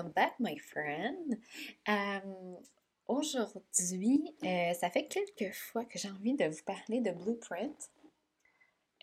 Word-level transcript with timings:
Welcome 0.00 0.14
back, 0.14 0.40
my 0.40 0.56
friend. 0.56 1.38
Euh, 1.86 2.54
aujourd'hui, 3.06 4.34
euh, 4.42 4.72
ça 4.72 4.88
fait 4.88 5.06
quelques 5.08 5.54
fois 5.54 5.84
que 5.84 5.98
j'ai 5.98 6.08
envie 6.08 6.34
de 6.34 6.46
vous 6.46 6.62
parler 6.64 7.02
de 7.02 7.10
Blueprint. 7.10 7.90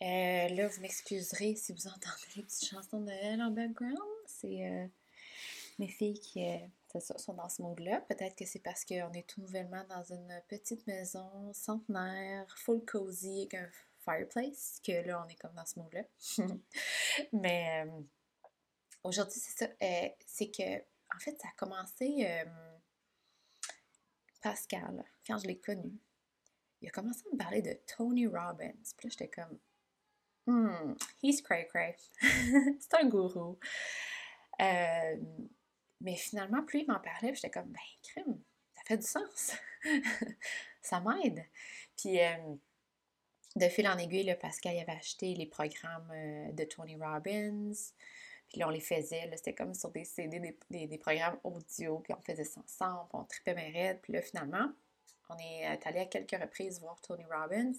Euh, 0.02 0.48
là, 0.48 0.68
vous 0.68 0.82
m'excuserez 0.82 1.56
si 1.56 1.72
vous 1.72 1.88
entendez 1.88 2.26
les 2.36 2.42
petites 2.42 2.68
chansons 2.68 3.00
de 3.02 3.06
Noël 3.06 3.44
en 3.44 3.52
background. 3.52 3.96
C'est 4.26 4.90
mes 5.78 5.88
filles 5.88 6.20
qui 6.20 6.44
sont 7.00 7.34
dans 7.36 7.50
ce 7.50 7.62
mood-là. 7.62 8.02
Peut-être 8.10 8.36
que 8.36 8.46
c'est 8.46 8.64
parce 8.64 8.84
qu'on 8.84 9.14
est 9.14 9.30
tout 9.30 9.42
nouvellement 9.42 9.84
dans 9.90 10.04
une 10.04 10.42
petite 10.48 10.88
maison 10.88 11.30
centenaire, 11.54 12.48
full 12.58 12.84
cozy, 12.86 13.42
avec 13.42 13.54
un 13.54 13.70
fireplace, 14.04 14.82
que 14.84 15.06
là, 15.06 15.24
on 15.24 15.30
est 15.30 15.36
comme 15.36 15.54
dans 15.54 15.66
ce 15.68 15.78
mood-là. 15.78 16.06
Mais 17.34 17.86
Aujourd'hui, 19.08 19.40
c'est 19.40 19.66
ça. 19.66 19.72
C'est 20.26 20.52
que, 20.52 20.84
en 21.18 21.20
fait, 21.20 21.40
ça 21.42 21.48
a 21.48 21.52
commencé. 21.58 22.26
Euh, 22.28 22.46
Pascal, 24.42 25.04
quand 25.26 25.40
je 25.40 25.48
l'ai 25.48 25.58
connu, 25.58 25.98
il 26.82 26.88
a 26.88 26.92
commencé 26.92 27.24
à 27.26 27.34
me 27.34 27.38
parler 27.38 27.62
de 27.62 27.74
Tony 27.98 28.28
Robbins. 28.28 28.72
Puis 28.98 29.08
là, 29.08 29.10
j'étais 29.10 29.30
comme, 29.30 29.58
hmm, 30.46 30.94
he's 31.24 31.42
cray 31.42 31.68
cray. 31.68 31.96
c'est 32.22 32.94
un 32.94 33.10
gourou. 33.10 33.58
Euh, 34.62 35.18
mais 36.02 36.16
finalement, 36.16 36.64
plus 36.64 36.82
il 36.82 36.88
m'en 36.88 37.00
parlait, 37.00 37.34
j'étais 37.34 37.50
comme, 37.50 37.72
ben, 37.72 37.80
crime, 38.04 38.40
ça 38.76 38.82
fait 38.86 38.98
du 38.98 39.08
sens. 39.08 39.54
ça 40.82 41.00
m'aide. 41.00 41.44
Puis, 41.98 42.20
de 43.56 43.70
fil 43.70 43.88
en 43.88 43.98
aiguille, 43.98 44.38
Pascal 44.40 44.78
avait 44.78 44.92
acheté 44.92 45.34
les 45.34 45.48
programmes 45.48 46.14
de 46.54 46.64
Tony 46.64 46.96
Robbins. 46.96 47.74
Puis 48.50 48.60
là, 48.60 48.68
on 48.68 48.72
les 48.72 48.80
faisait, 48.80 49.30
c'était 49.36 49.54
comme 49.54 49.74
sur 49.74 49.92
des 49.92 50.06
CD, 50.06 50.40
des, 50.70 50.98
programmes 50.98 51.38
audio, 51.44 52.00
puis 52.00 52.14
on 52.14 52.22
faisait 52.22 52.46
ça 52.46 52.62
ensemble, 52.62 53.10
on 53.14 53.24
tripait 53.26 53.54
bien 53.54 53.72
raide. 53.72 54.00
Puis 54.02 54.14
là, 54.14 54.22
finalement, 54.22 54.72
on 55.30 55.38
est 55.38 55.68
euh, 55.68 55.76
allé 55.86 56.00
à 56.00 56.06
quelques 56.06 56.40
reprises 56.40 56.80
voir 56.80 57.00
Tony 57.02 57.26
Robbins. 57.26 57.74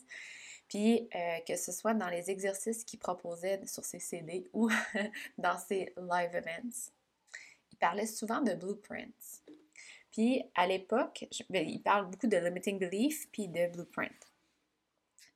Puis 0.69 1.08
euh, 1.14 1.38
que 1.47 1.56
ce 1.56 1.72
soit 1.72 1.94
dans 1.94 2.08
les 2.08 2.30
exercices 2.30 2.84
qu'il 2.84 2.98
proposait 2.98 3.64
sur 3.66 3.84
ses 3.84 3.98
CD 3.98 4.47
ou 4.52 4.69
dans 5.38 5.58
ses 5.58 5.94
live 5.97 6.34
events, 6.34 6.91
il 7.72 7.78
parlait 7.78 8.06
souvent 8.06 8.42
de 8.42 8.53
blueprints. 8.53 9.42
Puis 10.12 10.44
à 10.55 10.66
l'époque, 10.66 11.27
ben, 11.48 11.66
il 11.66 11.82
parle 11.82 12.10
beaucoup 12.10 12.27
de 12.27 12.36
limiting 12.36 12.78
belief 12.78 13.30
puis 13.30 13.48
de 13.48 13.66
blueprint. 13.69 14.12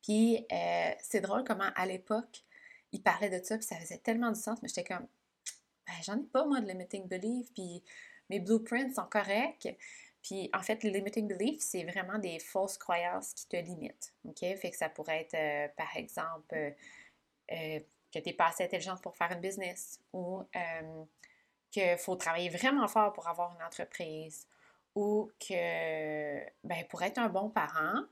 Puis 0.02 0.44
euh, 0.52 0.90
c'est 1.00 1.20
drôle 1.20 1.44
comment 1.44 1.70
à 1.74 1.86
l'époque, 1.86 2.44
il 2.90 3.02
parlait 3.02 3.30
de 3.30 3.42
ça, 3.42 3.56
puis 3.56 3.66
ça 3.66 3.76
faisait 3.76 3.98
tellement 3.98 4.30
du 4.30 4.40
sens, 4.40 4.60
mais 4.60 4.68
j'étais 4.68 4.84
comme, 4.84 5.06
ben, 5.86 5.94
j'en 6.04 6.18
ai 6.18 6.26
pas, 6.26 6.44
moi, 6.44 6.60
de 6.60 6.66
limiting 6.66 7.06
belief, 7.06 7.52
puis 7.52 7.82
mes 8.30 8.40
blueprints 8.40 8.94
sont 8.94 9.06
corrects. 9.06 9.76
Puis, 10.22 10.48
en 10.54 10.62
fait, 10.62 10.82
les 10.84 10.90
limiting 10.90 11.26
beliefs, 11.26 11.62
c'est 11.62 11.84
vraiment 11.84 12.18
des 12.18 12.38
fausses 12.38 12.78
croyances 12.78 13.34
qui 13.34 13.46
te 13.48 13.56
limitent. 13.56 14.14
OK? 14.24 14.38
Fait 14.40 14.70
que 14.70 14.76
ça 14.76 14.88
pourrait 14.88 15.22
être, 15.22 15.34
euh, 15.34 15.68
par 15.76 15.96
exemple, 15.96 16.54
euh, 16.54 16.70
euh, 17.50 17.80
que 18.12 18.18
tu 18.18 18.28
n'es 18.28 18.32
pas 18.32 18.46
assez 18.46 18.64
intelligente 18.64 19.02
pour 19.02 19.16
faire 19.16 19.32
une 19.32 19.40
business 19.40 19.98
ou 20.12 20.42
qu'il 21.70 21.96
faut 21.98 22.16
travailler 22.16 22.50
vraiment 22.50 22.86
fort 22.86 23.12
pour 23.14 23.26
avoir 23.26 23.54
une 23.56 23.62
entreprise 23.62 24.46
ou 24.94 25.30
que, 25.40 26.44
ben, 26.62 26.84
pour 26.88 27.02
être 27.02 27.18
un 27.18 27.28
bon 27.28 27.48
parent, 27.48 28.04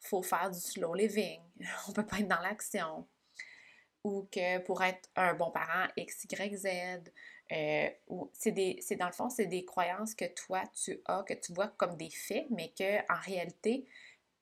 il 0.00 0.06
faut 0.06 0.22
faire 0.22 0.50
du 0.50 0.60
slow 0.60 0.94
living. 0.94 1.40
On 1.86 1.90
ne 1.90 1.94
peut 1.94 2.06
pas 2.06 2.20
être 2.20 2.28
dans 2.28 2.40
l'action 2.40 3.06
ou 4.08 4.28
que 4.32 4.58
pour 4.58 4.82
être 4.82 5.08
un 5.16 5.34
bon 5.34 5.50
parent, 5.50 5.86
X, 5.96 6.24
Y, 6.24 6.56
Z, 6.56 6.68
euh, 7.52 7.88
c'est 8.32 8.96
dans 8.96 9.06
le 9.06 9.12
fond, 9.12 9.30
c'est 9.30 9.46
des 9.46 9.64
croyances 9.64 10.14
que 10.14 10.26
toi, 10.26 10.62
tu 10.82 11.00
as, 11.06 11.22
que 11.22 11.34
tu 11.34 11.52
vois 11.52 11.68
comme 11.68 11.96
des 11.96 12.10
faits, 12.10 12.46
mais 12.50 12.72
qu'en 12.76 13.20
réalité, 13.20 13.86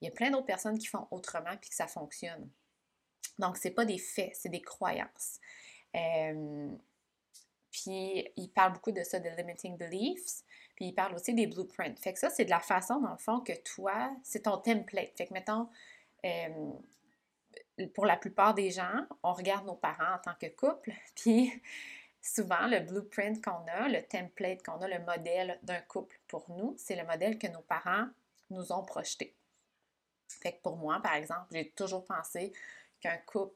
il 0.01 0.07
y 0.07 0.09
a 0.09 0.11
plein 0.11 0.31
d'autres 0.31 0.47
personnes 0.47 0.79
qui 0.79 0.87
font 0.87 1.07
autrement 1.11 1.57
puis 1.61 1.71
que 1.71 1.77
ça 1.77 1.87
fonctionne. 1.87 2.49
Donc, 3.39 3.57
c'est 3.57 3.71
pas 3.71 3.85
des 3.85 3.99
faits, 3.99 4.33
c'est 4.35 4.49
des 4.49 4.63
croyances. 4.63 5.41
Euh, 5.95 6.71
puis, 7.71 8.27
il 8.37 8.49
parle 8.55 8.73
beaucoup 8.73 8.93
de 8.93 9.03
ça, 9.03 9.21
de 9.21 9.29
limiting 9.31 9.77
beliefs. 9.77 10.43
Puis, 10.75 10.87
il 10.87 10.93
parle 10.93 11.15
aussi 11.15 11.35
des 11.35 11.47
blueprints. 11.47 11.99
Fait 12.01 12.13
que 12.13 12.19
ça, 12.19 12.31
c'est 12.31 12.45
de 12.45 12.51
la 12.51 12.61
façon, 12.61 13.01
dans 13.01 13.13
le 13.13 13.19
fond, 13.19 13.41
que 13.41 13.53
toi, 13.63 14.15
c'est 14.23 14.43
ton 14.43 14.59
template. 14.59 15.17
Fait 15.17 15.27
que, 15.27 15.35
mettons, 15.35 15.69
euh, 16.25 16.71
pour 17.95 18.07
la 18.07 18.17
plupart 18.17 18.55
des 18.55 18.71
gens, 18.71 19.07
on 19.23 19.33
regarde 19.33 19.67
nos 19.67 19.75
parents 19.75 20.15
en 20.15 20.19
tant 20.19 20.35
que 20.41 20.47
couple, 20.47 20.93
puis 21.15 21.53
souvent 22.23 22.67
le 22.67 22.81
blueprint 22.81 23.43
qu'on 23.45 23.67
a, 23.69 23.89
le 23.89 24.03
template 24.03 24.63
qu'on 24.65 24.81
a, 24.81 24.89
le 24.89 24.99
modèle 25.05 25.59
d'un 25.63 25.81
couple 25.83 26.19
pour 26.27 26.51
nous, 26.51 26.75
c'est 26.79 26.97
le 26.97 27.05
modèle 27.05 27.39
que 27.39 27.47
nos 27.49 27.61
parents 27.61 28.09
nous 28.51 28.73
ont 28.73 28.85
projeté. 28.85 29.35
Fait 30.29 30.53
que 30.53 30.63
pour 30.63 30.77
moi, 30.77 31.01
par 31.03 31.15
exemple, 31.15 31.47
j'ai 31.53 31.71
toujours 31.71 32.05
pensé 32.05 32.53
qu'un 33.01 33.17
couple 33.19 33.55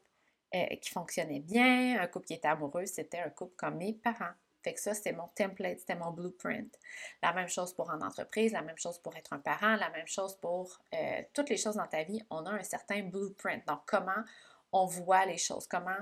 euh, 0.55 0.65
qui 0.81 0.89
fonctionnait 0.89 1.39
bien, 1.39 2.01
un 2.01 2.07
couple 2.07 2.27
qui 2.27 2.33
était 2.33 2.47
amoureux, 2.47 2.85
c'était 2.85 3.19
un 3.19 3.29
couple 3.29 3.55
comme 3.55 3.77
mes 3.77 3.93
parents. 3.93 4.33
Fait 4.63 4.73
que 4.73 4.79
ça, 4.79 4.93
c'était 4.93 5.13
mon 5.13 5.27
template, 5.29 5.79
c'était 5.79 5.95
mon 5.95 6.11
blueprint. 6.11 6.77
La 7.23 7.33
même 7.33 7.47
chose 7.47 7.73
pour 7.73 7.89
en 7.89 7.99
entreprise, 8.01 8.51
la 8.51 8.61
même 8.61 8.77
chose 8.77 8.99
pour 8.99 9.15
être 9.15 9.33
un 9.33 9.39
parent, 9.39 9.75
la 9.75 9.89
même 9.89 10.07
chose 10.07 10.35
pour 10.39 10.79
euh, 10.93 11.21
toutes 11.33 11.49
les 11.49 11.57
choses 11.57 11.75
dans 11.75 11.87
ta 11.87 12.03
vie. 12.03 12.21
On 12.29 12.45
a 12.45 12.51
un 12.51 12.63
certain 12.63 13.01
blueprint. 13.01 13.65
Donc, 13.67 13.79
comment 13.85 14.23
on 14.71 14.85
voit 14.85 15.25
les 15.25 15.37
choses, 15.37 15.67
comment... 15.67 15.97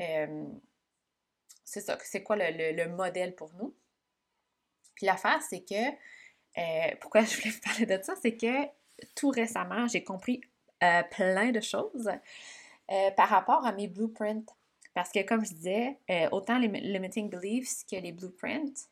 Euh, 0.00 0.44
c'est 1.64 1.80
ça, 1.80 1.98
c'est 2.02 2.22
quoi 2.22 2.36
le, 2.38 2.86
modèle 2.88 3.34
pour 3.34 3.52
nous? 3.54 3.74
Puis 4.94 5.06
l'affaire, 5.06 5.42
c'est 5.42 5.64
que... 5.64 5.88
Euh, 6.56 6.94
pourquoi 7.00 7.22
je 7.24 7.36
voulais 7.36 7.50
vous 7.50 7.60
parler 7.60 7.86
de 7.86 8.00
ça? 8.02 8.14
C'est 8.22 8.36
que 8.36 8.66
tout 9.16 9.30
récemment, 9.30 9.88
j'ai 9.88 10.04
compris 10.04 10.40
plein 11.10 11.50
de 11.50 11.60
choses 11.62 12.10
par 13.16 13.28
rapport 13.30 13.64
à 13.64 13.72
mes 13.72 13.88
blueprints 13.88 14.44
parce 14.94 15.10
que, 15.10 15.22
comme 15.22 15.44
je 15.44 15.52
disais, 15.52 15.98
euh, 16.08 16.28
autant 16.30 16.58
les 16.58 16.68
limiting 16.68 17.28
beliefs 17.28 17.84
que 17.90 17.96
les 17.96 18.12
blueprints, 18.12 18.88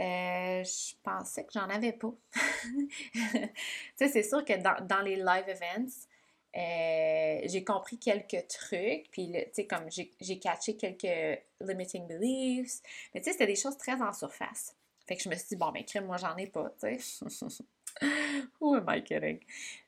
euh, 0.00 0.64
je 0.64 0.94
pensais 1.02 1.44
que 1.44 1.52
j'en 1.52 1.68
avais 1.68 1.92
pas. 1.92 2.14
tu 2.32 3.50
sais, 3.96 4.08
c'est 4.08 4.22
sûr 4.22 4.44
que 4.44 4.54
dans, 4.56 5.02
les 5.02 5.16
live 5.16 5.48
events, 5.48 6.06
euh, 6.56 7.40
j'ai 7.44 7.64
compris 7.64 7.98
quelques 7.98 8.46
trucs, 8.46 9.10
puis, 9.10 9.32
tu 9.32 9.38
sais, 9.52 9.66
comme 9.66 9.88
j'ai 9.90 10.38
catché 10.38 10.76
quelques 10.76 11.42
limiting 11.60 12.06
beliefs, 12.06 12.80
mais 13.12 13.20
tu 13.20 13.24
sais, 13.24 13.32
c'était 13.32 13.46
des 13.46 13.56
choses 13.56 13.76
très 13.76 14.00
en 14.00 14.12
surface. 14.12 14.76
Fait 15.06 15.16
que 15.16 15.22
je 15.22 15.28
me 15.28 15.34
suis 15.34 15.48
dit, 15.48 15.56
bon, 15.56 15.72
ben, 15.72 15.84
crème, 15.84 16.06
moi, 16.06 16.16
j'en 16.16 16.36
ai 16.36 16.46
pas, 16.46 16.70
tu 16.80 16.98
sais. 17.00 17.24
Who 18.60 18.76
am 18.76 18.86
I 18.88 19.02
kidding? 19.02 19.40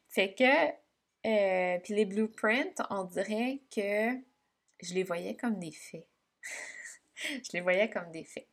Fait 0.09 0.35
que 0.35 0.84
euh, 1.27 1.79
puis 1.79 1.95
les 1.95 2.05
blueprints, 2.05 2.83
on 2.91 3.05
dirait 3.05 3.61
que 3.75 4.13
je 4.83 4.95
les 4.95 5.05
voyais 5.05 5.37
comme 5.37 5.59
des 5.59 5.73
faits. 5.73 6.07
je 7.15 7.53
les 7.53 7.61
voyais 7.61 7.89
comme 7.91 8.11
des 8.11 8.25
faits. 8.25 8.49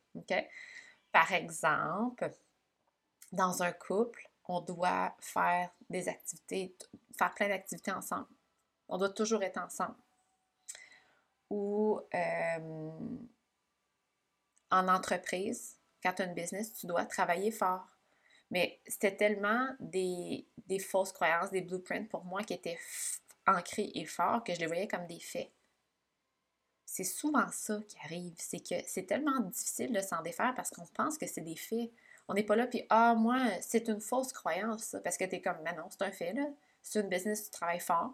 Par 1.10 1.32
exemple, 1.32 2.32
dans 3.32 3.62
un 3.62 3.72
couple, 3.72 4.28
on 4.46 4.60
doit 4.60 5.14
faire 5.20 5.70
des 5.90 6.08
activités, 6.08 6.74
faire 7.16 7.34
plein 7.34 7.48
d'activités 7.48 7.92
ensemble. 7.92 8.28
On 8.88 8.98
doit 8.98 9.10
toujours 9.10 9.42
être 9.42 9.58
ensemble. 9.58 9.96
Ou 11.50 12.00
euh, 12.14 12.90
en 14.70 14.88
entreprise, 14.88 15.76
quand 16.02 16.14
tu 16.14 16.22
as 16.22 16.24
une 16.24 16.34
business, 16.34 16.72
tu 16.74 16.86
dois 16.86 17.04
travailler 17.04 17.50
fort. 17.50 17.86
Mais 18.52 18.78
c'était 18.86 19.16
tellement 19.16 19.66
des, 19.80 20.46
fausses 20.78 21.12
croyances, 21.12 21.50
des 21.50 21.62
blueprints 21.62 22.08
pour 22.08 22.24
moi 22.24 22.42
qui 22.42 22.52
étaient 22.52 22.78
ancrés 23.46 23.90
et 23.94 24.04
forts 24.04 24.44
que 24.44 24.54
je 24.54 24.60
les 24.60 24.66
voyais 24.66 24.86
comme 24.86 25.06
des 25.06 25.18
faits. 25.18 25.50
C'est 26.84 27.04
souvent 27.04 27.48
ça 27.50 27.80
qui 27.88 27.96
arrive, 28.04 28.34
c'est 28.36 28.60
que 28.60 28.74
c'est 28.86 29.06
tellement 29.06 29.40
difficile 29.40 29.90
de 29.90 30.00
s'en 30.00 30.20
défaire 30.20 30.52
parce 30.54 30.70
qu'on 30.70 30.84
pense 30.94 31.16
que 31.16 31.26
c'est 31.26 31.40
des 31.40 31.56
faits. 31.56 31.90
On 32.28 32.34
n'est 32.34 32.42
pas 32.42 32.54
là, 32.54 32.66
puis 32.66 32.84
ah, 32.90 33.14
moi, 33.14 33.38
c'est 33.62 33.88
une 33.88 34.02
fausse 34.02 34.32
croyance, 34.34 34.96
parce 35.02 35.16
que 35.16 35.24
tu 35.24 35.36
es 35.36 35.40
comme, 35.40 35.56
mais 35.64 35.74
non, 35.74 35.84
c'est 35.88 36.02
un 36.02 36.12
fait, 36.12 36.34
là. 36.34 36.46
C'est 36.82 37.00
une 37.00 37.08
business, 37.08 37.44
tu 37.44 37.50
travailles 37.50 37.80
fort. 37.80 38.12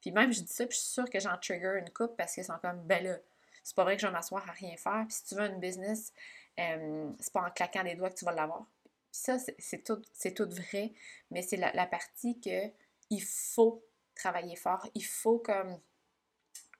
Puis 0.00 0.12
même, 0.12 0.32
je 0.32 0.42
dis 0.42 0.52
ça, 0.52 0.64
puis 0.64 0.76
je 0.76 0.82
suis 0.82 0.92
sûre 0.92 1.10
que 1.10 1.18
j'en 1.18 1.36
trigger 1.38 1.80
une 1.80 1.90
coupe 1.90 2.16
parce 2.16 2.34
qu'ils 2.34 2.44
sont 2.44 2.58
comme, 2.62 2.80
ben 2.82 3.02
là, 3.02 3.16
c'est 3.64 3.74
pas 3.74 3.82
vrai 3.82 3.96
que 3.96 4.02
je 4.02 4.06
vais 4.06 4.12
m'asseoir 4.12 4.48
à 4.48 4.52
rien 4.52 4.76
faire. 4.76 5.04
Puis 5.08 5.16
si 5.16 5.24
tu 5.24 5.34
veux 5.34 5.46
une 5.46 5.58
business, 5.58 6.12
euh, 6.60 7.10
c'est 7.18 7.32
pas 7.32 7.42
en 7.42 7.50
claquant 7.50 7.82
des 7.82 7.96
doigts 7.96 8.10
que 8.10 8.16
tu 8.16 8.24
vas 8.24 8.32
l'avoir 8.32 8.64
ça, 9.12 9.36
c'est 9.58 9.84
tout, 9.84 10.48
vrai, 10.48 10.92
mais 11.30 11.42
c'est 11.42 11.58
la, 11.58 11.86
partie 11.86 12.40
que 12.40 12.72
il 13.10 13.22
faut 13.22 13.84
travailler 14.14 14.56
fort. 14.56 14.88
Il 14.94 15.04
faut 15.04 15.38
comme. 15.38 15.78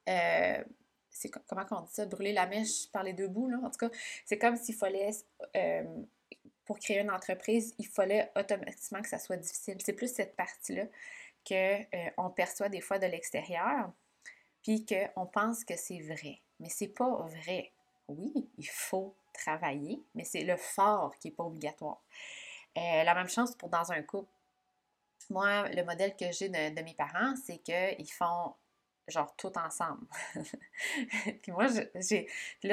Euh, 0.09 0.63
c'est 1.11 1.29
comment 1.29 1.65
on 1.71 1.81
dit 1.81 1.93
ça? 1.93 2.05
Brûler 2.07 2.33
la 2.33 2.47
mèche 2.47 2.91
par 2.91 3.03
les 3.03 3.13
deux 3.13 3.27
bouts, 3.27 3.47
là. 3.47 3.57
En 3.63 3.69
tout 3.69 3.87
cas, 3.87 3.95
c'est 4.25 4.39
comme 4.39 4.57
s'il 4.57 4.75
fallait. 4.75 5.11
Euh, 5.55 6.03
pour 6.65 6.79
créer 6.79 6.99
une 6.99 7.11
entreprise, 7.11 7.75
il 7.77 7.87
fallait 7.87 8.31
automatiquement 8.37 9.01
que 9.01 9.09
ça 9.09 9.19
soit 9.19 9.37
difficile. 9.37 9.77
C'est 9.83 9.93
plus 9.93 10.13
cette 10.13 10.35
partie-là 10.35 10.85
qu'on 11.45 12.25
euh, 12.25 12.29
perçoit 12.29 12.69
des 12.69 12.79
fois 12.79 12.99
de 12.99 13.05
l'extérieur, 13.05 13.91
puis 14.63 14.85
qu'on 14.85 15.25
pense 15.25 15.65
que 15.65 15.75
c'est 15.75 15.99
vrai. 15.99 16.39
Mais 16.59 16.69
c'est 16.69 16.87
pas 16.87 17.27
vrai. 17.27 17.73
Oui, 18.07 18.49
il 18.57 18.69
faut 18.69 19.13
travailler, 19.33 20.03
mais 20.15 20.23
c'est 20.23 20.43
le 20.43 20.57
fort 20.57 21.17
qui 21.19 21.27
n'est 21.27 21.33
pas 21.33 21.43
obligatoire. 21.43 22.01
Euh, 22.77 23.03
la 23.03 23.13
même 23.13 23.29
chose 23.29 23.55
pour 23.55 23.69
dans 23.69 23.91
un 23.91 24.01
couple. 24.01 24.31
Moi, 25.29 25.69
le 25.69 25.83
modèle 25.83 26.15
que 26.15 26.31
j'ai 26.31 26.49
de, 26.49 26.81
mes 26.81 26.93
parents, 26.93 27.35
c'est 27.45 27.59
qu'ils 27.59 28.11
font 28.11 28.53
genre 29.07 29.35
tout 29.35 29.51
ensemble. 29.57 30.05
puis 31.41 31.51
moi, 31.51 31.67
là, 31.67 32.01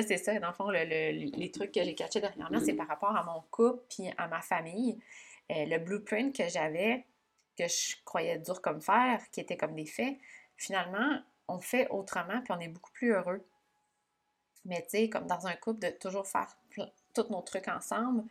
c'est 0.02 0.16
ça, 0.16 0.38
dans 0.38 0.48
le 0.48 0.54
fond, 0.54 0.70
les 0.70 1.50
trucs 1.52 1.72
que 1.72 1.82
j'ai 1.82 1.94
cachés 1.94 2.20
dernièrement, 2.20 2.60
c'est 2.60 2.74
par 2.74 2.88
rapport 2.88 3.16
à 3.16 3.24
mon 3.24 3.42
couple 3.50 3.82
puis 3.88 4.10
à 4.16 4.28
ma 4.28 4.40
famille. 4.40 5.00
Euh, 5.50 5.66
le 5.66 5.78
blueprint 5.78 6.34
que 6.34 6.48
j'avais, 6.48 7.04
que 7.58 7.66
je 7.66 7.96
croyais 8.04 8.38
dur 8.38 8.62
comme 8.62 8.80
fer, 8.80 9.20
qui 9.32 9.40
était 9.40 9.56
comme 9.56 9.74
des 9.74 9.86
faits, 9.86 10.16
finalement, 10.56 11.20
on 11.48 11.58
fait 11.58 11.88
autrement 11.88 12.40
puis 12.42 12.52
on 12.52 12.60
est 12.60 12.68
beaucoup 12.68 12.92
plus 12.92 13.12
heureux. 13.12 13.44
Mais 14.64 14.82
tu 14.82 14.90
sais, 14.90 15.08
comme 15.08 15.26
dans 15.26 15.46
un 15.46 15.54
couple, 15.54 15.80
de 15.80 15.90
toujours 15.90 16.26
faire 16.26 16.56
tous 17.14 17.28
nos 17.30 17.42
trucs 17.42 17.68
ensemble. 17.68 18.24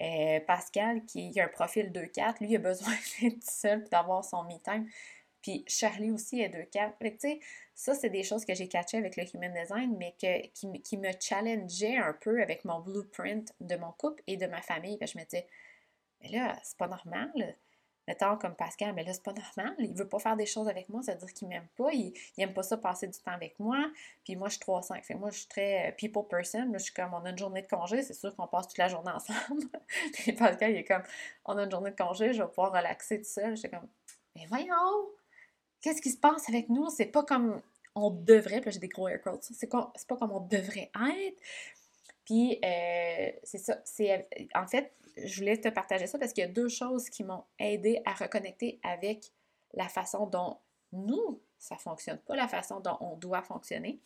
Euh, 0.00 0.38
Pascal, 0.46 1.04
qui 1.06 1.38
a 1.40 1.46
un 1.46 1.48
profil 1.48 1.90
2-4, 1.90 2.36
lui, 2.40 2.50
il 2.50 2.56
a 2.56 2.60
besoin 2.60 2.92
d'être 3.20 3.42
seul 3.42 3.82
et 3.84 3.88
d'avoir 3.88 4.24
son 4.24 4.44
me-time. 4.44 4.88
Puis 5.42 5.64
Charlie 5.66 6.10
aussi 6.10 6.40
est 6.40 6.48
2-4. 6.48 6.92
tu 7.00 7.18
sais, 7.18 7.40
ça, 7.74 7.94
c'est 7.94 8.10
des 8.10 8.22
choses 8.22 8.44
que 8.44 8.54
j'ai 8.54 8.68
catchées 8.68 8.98
avec 8.98 9.16
le 9.16 9.24
Human 9.34 9.52
Design, 9.52 9.96
mais 9.98 10.14
que, 10.20 10.46
qui, 10.48 10.96
me 10.96 11.10
challengeaient 11.18 11.96
un 11.96 12.12
peu 12.12 12.42
avec 12.42 12.64
mon 12.64 12.80
blueprint 12.80 13.52
de 13.60 13.76
mon 13.76 13.92
couple 13.92 14.22
et 14.26 14.36
de 14.36 14.46
ma 14.46 14.62
famille. 14.62 14.98
Puis 14.98 15.08
je 15.08 15.18
me 15.18 15.24
disais, 15.24 15.46
mais 16.20 16.28
là, 16.30 16.58
c'est 16.62 16.76
pas 16.76 16.88
normal 16.88 17.56
mettons 18.08 18.38
comme 18.38 18.54
Pascal, 18.54 18.94
mais 18.94 19.04
là, 19.04 19.12
c'est 19.12 19.22
pas 19.22 19.34
normal. 19.34 19.74
Il 19.80 19.94
veut 19.94 20.08
pas 20.08 20.18
faire 20.18 20.34
des 20.34 20.46
choses 20.46 20.66
avec 20.66 20.88
moi, 20.88 21.02
ça 21.02 21.12
veut 21.12 21.18
dire 21.18 21.32
qu'il 21.34 21.46
m'aime 21.46 21.68
pas. 21.76 21.92
Il, 21.92 22.14
aime 22.38 22.54
pas 22.54 22.62
ça 22.62 22.78
passer 22.78 23.06
du 23.06 23.18
temps 23.18 23.32
avec 23.32 23.60
moi. 23.60 23.76
Puis 24.24 24.34
moi, 24.34 24.48
je 24.48 24.54
suis 24.54 24.62
3-5. 24.64 25.04
Fait 25.04 25.14
moi, 25.14 25.28
je 25.30 25.40
suis 25.40 25.46
très 25.46 25.90
euh, 25.90 25.92
people 25.92 26.22
person. 26.26 26.66
Moi, 26.66 26.78
je 26.78 26.84
suis 26.84 26.94
comme, 26.94 27.12
on 27.12 27.22
a 27.24 27.30
une 27.30 27.38
journée 27.38 27.60
de 27.60 27.68
congé, 27.68 28.02
c'est 28.02 28.14
sûr 28.14 28.34
qu'on 28.34 28.46
passe 28.46 28.68
toute 28.68 28.78
la 28.78 28.88
journée 28.88 29.12
ensemble. 29.12 29.62
puis 30.14 30.32
Pascal, 30.32 30.72
il 30.72 30.78
est 30.78 30.84
comme, 30.84 31.02
on 31.44 31.58
a 31.58 31.64
une 31.64 31.70
journée 31.70 31.90
de 31.90 31.96
congé, 31.96 32.32
je 32.32 32.42
vais 32.42 32.48
pouvoir 32.48 32.72
relaxer 32.72 33.18
tout 33.18 33.28
seul. 33.28 33.54
J'étais 33.54 33.76
comme, 33.76 33.88
mais 34.34 34.46
voyons, 34.46 35.10
qu'est-ce 35.82 36.00
qui 36.00 36.10
se 36.10 36.18
passe 36.18 36.48
avec 36.48 36.70
nous? 36.70 36.88
C'est 36.88 37.06
pas 37.06 37.24
comme 37.24 37.60
on 37.94 38.10
devrait, 38.10 38.62
puis 38.62 38.72
j'ai 38.72 38.78
des 38.78 38.88
gros 38.88 39.08
air 39.08 39.20
quotes, 39.20 39.42
c'est 39.42 39.68
pas 39.68 39.92
comme 40.18 40.32
on 40.32 40.40
devrait 40.40 40.90
être. 40.94 41.42
Puis, 42.24 42.58
euh, 42.64 43.30
c'est 43.42 43.58
ça. 43.58 43.80
C'est, 43.84 44.28
en 44.54 44.66
fait, 44.66 44.92
je 45.24 45.40
voulais 45.40 45.60
te 45.60 45.68
partager 45.68 46.06
ça 46.06 46.18
parce 46.18 46.32
qu'il 46.32 46.42
y 46.42 46.46
a 46.46 46.50
deux 46.50 46.68
choses 46.68 47.08
qui 47.08 47.24
m'ont 47.24 47.44
aidé 47.58 48.00
à 48.04 48.12
reconnecter 48.14 48.80
avec 48.82 49.32
la 49.74 49.88
façon 49.88 50.26
dont 50.26 50.58
nous, 50.92 51.40
ça 51.58 51.76
fonctionne 51.76 52.18
pas, 52.18 52.34
la 52.36 52.48
façon 52.48 52.80
dont 52.80 52.96
on 53.00 53.16
doit 53.16 53.42
fonctionner. 53.42 54.00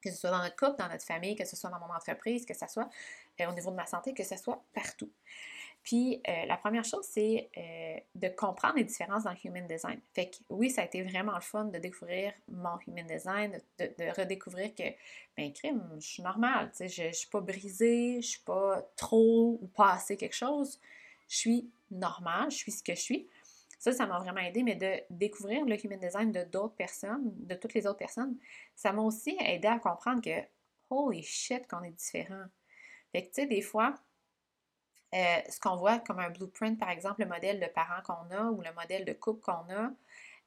Que 0.00 0.10
ce 0.10 0.18
soit 0.18 0.30
dans 0.30 0.42
notre 0.42 0.56
couple, 0.56 0.78
dans 0.78 0.88
notre 0.88 1.04
famille, 1.04 1.34
que 1.34 1.44
ce 1.44 1.56
soit 1.56 1.70
dans 1.70 1.80
mon 1.80 1.92
entreprise, 1.92 2.46
que 2.46 2.54
ce 2.54 2.66
soit 2.68 2.88
euh, 3.40 3.48
au 3.48 3.52
niveau 3.52 3.70
de 3.70 3.76
ma 3.76 3.86
santé, 3.86 4.14
que 4.14 4.22
ce 4.22 4.36
soit 4.36 4.62
partout. 4.72 5.10
Puis 5.86 6.20
euh, 6.28 6.46
la 6.46 6.56
première 6.56 6.84
chose, 6.84 7.06
c'est 7.08 7.48
euh, 7.56 7.96
de 8.16 8.26
comprendre 8.26 8.74
les 8.74 8.82
différences 8.82 9.22
dans 9.22 9.30
le 9.30 9.36
Human 9.44 9.68
Design. 9.68 10.00
Fait 10.14 10.30
que 10.30 10.36
oui, 10.50 10.68
ça 10.68 10.82
a 10.82 10.84
été 10.84 11.00
vraiment 11.04 11.36
le 11.36 11.40
fun 11.40 11.66
de 11.66 11.78
découvrir 11.78 12.32
mon 12.48 12.76
Human 12.88 13.06
Design, 13.06 13.56
de, 13.78 14.20
redécouvrir 14.20 14.74
que, 14.74 14.82
ben 15.36 15.52
crime, 15.52 15.88
je 16.00 16.06
suis 16.06 16.22
normale, 16.24 16.72
tu 16.72 16.88
sais, 16.88 17.12
je, 17.12 17.16
suis 17.16 17.28
pas 17.28 17.40
brisée, 17.40 18.20
je 18.20 18.26
suis 18.26 18.40
pas 18.40 18.82
trop 18.96 19.60
ou 19.62 19.68
pas 19.68 19.92
assez 19.92 20.16
quelque 20.16 20.34
chose. 20.34 20.80
Je 21.28 21.36
suis 21.36 21.70
normale, 21.92 22.50
je 22.50 22.56
suis 22.56 22.72
ce 22.72 22.82
que 22.82 22.96
je 22.96 23.00
suis. 23.00 23.28
Ça, 23.78 23.92
ça 23.92 24.06
m'a 24.06 24.18
vraiment 24.18 24.40
aidé, 24.40 24.64
mais 24.64 24.74
de 24.74 24.92
découvrir 25.10 25.64
le 25.66 25.76
Human 25.86 26.00
Design 26.00 26.32
de 26.32 26.42
d'autres 26.42 26.74
personnes, 26.74 27.32
de 27.46 27.54
toutes 27.54 27.74
les 27.74 27.86
autres 27.86 27.98
personnes, 27.98 28.36
ça 28.74 28.92
m'a 28.92 29.02
aussi 29.02 29.36
aidé 29.38 29.68
à 29.68 29.78
comprendre 29.78 30.20
que, 30.20 30.44
holy 30.90 31.22
shit, 31.22 31.68
qu'on 31.68 31.84
est 31.84 31.96
différent. 31.96 32.46
Fait 33.12 33.22
que, 33.22 33.28
tu 33.28 33.34
sais, 33.34 33.46
des 33.46 33.62
fois, 33.62 33.94
euh, 35.16 35.40
ce 35.48 35.58
qu'on 35.60 35.76
voit 35.76 35.98
comme 35.98 36.18
un 36.18 36.30
blueprint, 36.30 36.78
par 36.78 36.90
exemple, 36.90 37.22
le 37.22 37.28
modèle 37.28 37.58
de 37.58 37.66
parent 37.66 38.02
qu'on 38.04 38.34
a 38.34 38.50
ou 38.50 38.60
le 38.60 38.72
modèle 38.74 39.04
de 39.04 39.14
couple 39.14 39.40
qu'on 39.40 39.52
a, 39.52 39.90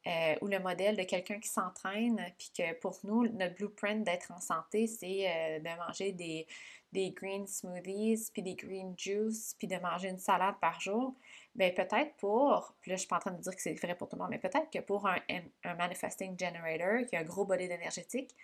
euh, 0.08 0.36
ou 0.42 0.48
le 0.48 0.60
modèle 0.60 0.96
de 0.96 1.04
quelqu'un 1.04 1.40
qui 1.40 1.50
s'entraîne, 1.50 2.24
puis 2.38 2.52
que 2.56 2.74
pour 2.80 3.00
nous, 3.04 3.28
notre 3.28 3.56
blueprint 3.56 4.04
d'être 4.04 4.32
en 4.32 4.40
santé, 4.40 4.88
c'est 4.88 5.28
euh, 5.28 5.60
de 5.60 5.88
manger 5.88 6.12
des, 6.12 6.46
des 6.94 7.12
green 7.12 7.48
smoothies, 7.48 8.30
puis 8.32 8.44
des 8.44 8.56
green 8.56 8.94
juice, 8.98 9.56
puis 9.58 9.68
de 9.68 9.78
manger 9.78 10.10
une 10.10 10.20
salade 10.20 10.56
par 10.62 10.80
jour. 10.80 11.16
Bien, 11.56 11.72
peut-être 11.72 12.16
pour, 12.18 12.76
puis 12.82 12.92
là, 12.92 12.96
je 12.96 13.02
suis 13.02 13.10
pas 13.10 13.18
en 13.18 13.20
train 13.20 13.32
de 13.32 13.42
dire 13.42 13.56
que 13.56 13.62
c'est 13.62 13.74
vrai 13.74 13.96
pour 13.96 14.08
tout 14.08 14.16
le 14.16 14.22
monde, 14.22 14.32
mais 14.32 14.40
peut-être 14.40 14.70
que 14.70 14.80
pour 14.80 15.08
un, 15.08 15.18
un 15.64 15.74
manifesting 15.76 16.38
generator 16.40 17.06
qui 17.08 17.16
a 17.16 17.20
un 17.20 17.24
gros 17.24 17.46
body 17.46 17.66
énergétique, 17.66 18.36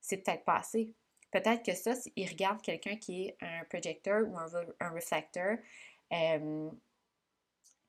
c'est 0.00 0.18
peut-être 0.18 0.44
pas 0.44 0.56
assez. 0.56 0.94
Peut-être 1.32 1.64
que 1.64 1.74
ça, 1.74 1.94
il 2.14 2.28
regarde 2.28 2.60
quelqu'un 2.60 2.96
qui 2.96 3.24
est 3.24 3.36
un 3.40 3.64
projecteur 3.64 4.28
ou 4.28 4.36
un, 4.38 4.90
reflecteur 4.90 5.58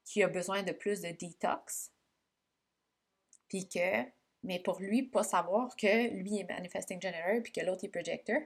qui 0.06 0.24
a 0.24 0.28
besoin 0.28 0.64
de 0.64 0.72
plus 0.72 1.02
de 1.02 1.10
detox, 1.10 1.92
puis 3.50 3.68
que, 3.68 4.04
mais 4.44 4.60
pour 4.60 4.80
lui, 4.80 5.04
pas 5.04 5.24
savoir 5.24 5.76
que 5.76 6.10
lui 6.14 6.40
est 6.40 6.50
manifesting 6.50 7.02
generator 7.02 7.44
puis 7.44 7.52
que 7.52 7.62
l'autre 7.62 7.84
est 7.84 7.90
projector, 7.90 8.40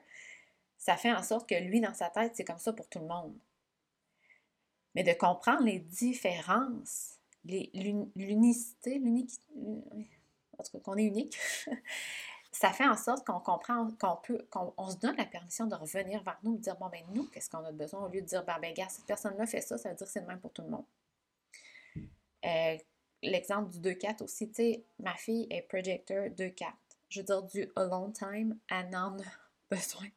ça 0.77 0.97
fait 0.97 1.11
en 1.11 1.23
sorte 1.23 1.47
que 1.47 1.55
lui, 1.55 1.79
dans 1.79 1.93
sa 1.93 2.09
tête, 2.09 2.35
c'est 2.35 2.43
comme 2.43 2.57
ça 2.57 2.73
pour 2.73 2.87
tout 2.89 2.99
le 2.99 3.07
monde. 3.07 3.37
Mais 4.95 5.03
de 5.03 5.13
comprendre 5.13 5.63
les 5.63 5.79
différences, 5.79 7.19
l'unicité, 7.43 8.97
l'unique, 8.97 9.31
qu'on 10.83 10.97
est 10.97 11.03
unique, 11.03 11.37
ça 12.59 12.71
fait 12.71 12.87
en 12.87 12.97
sorte 12.97 13.23
qu'on 13.23 13.39
comprend, 13.39 13.87
qu'on 13.99 14.15
peut, 14.15 14.47
qu'on 14.49 14.89
se 14.89 14.97
donne 14.97 15.15
la 15.15 15.25
permission 15.25 15.67
de 15.67 15.75
revenir 15.75 16.23
vers 16.23 16.39
nous, 16.41 16.57
de 16.57 16.61
dire, 16.61 16.75
bon, 16.77 16.89
ben 16.89 17.03
nous, 17.13 17.25
qu'est-ce 17.27 17.51
qu'on 17.51 17.63
a 17.63 17.71
besoin, 17.71 18.03
au 18.03 18.07
lieu 18.07 18.21
de 18.21 18.25
dire, 18.25 18.43
ben, 18.43 18.57
ben, 18.59 18.73
gars, 18.73 18.89
cette 18.89 19.05
personne-là 19.05 19.45
fait 19.45 19.61
ça, 19.61 19.77
ça 19.77 19.89
veut 19.89 19.95
dire 19.95 20.07
que 20.07 20.11
c'est 20.11 20.21
le 20.21 20.25
même 20.25 20.39
pour 20.39 20.51
tout 20.51 20.63
le 20.63 20.69
monde. 20.69 20.85
Euh, 22.45 22.77
l'exemple 23.21 23.69
du 23.69 23.79
2-4 23.79 24.23
aussi, 24.23 24.47
tu 24.47 24.55
sais, 24.55 24.83
ma 24.97 25.13
fille 25.13 25.45
est 25.51 25.61
projecteur 25.61 26.29
2-4. 26.29 26.71
Je 27.09 27.19
veux 27.19 27.25
dire, 27.25 27.43
du 27.43 27.71
alone 27.75 28.11
time, 28.11 28.57
elle 28.71 28.95
en 28.95 29.19
a 29.19 29.25
besoin. 29.69 30.07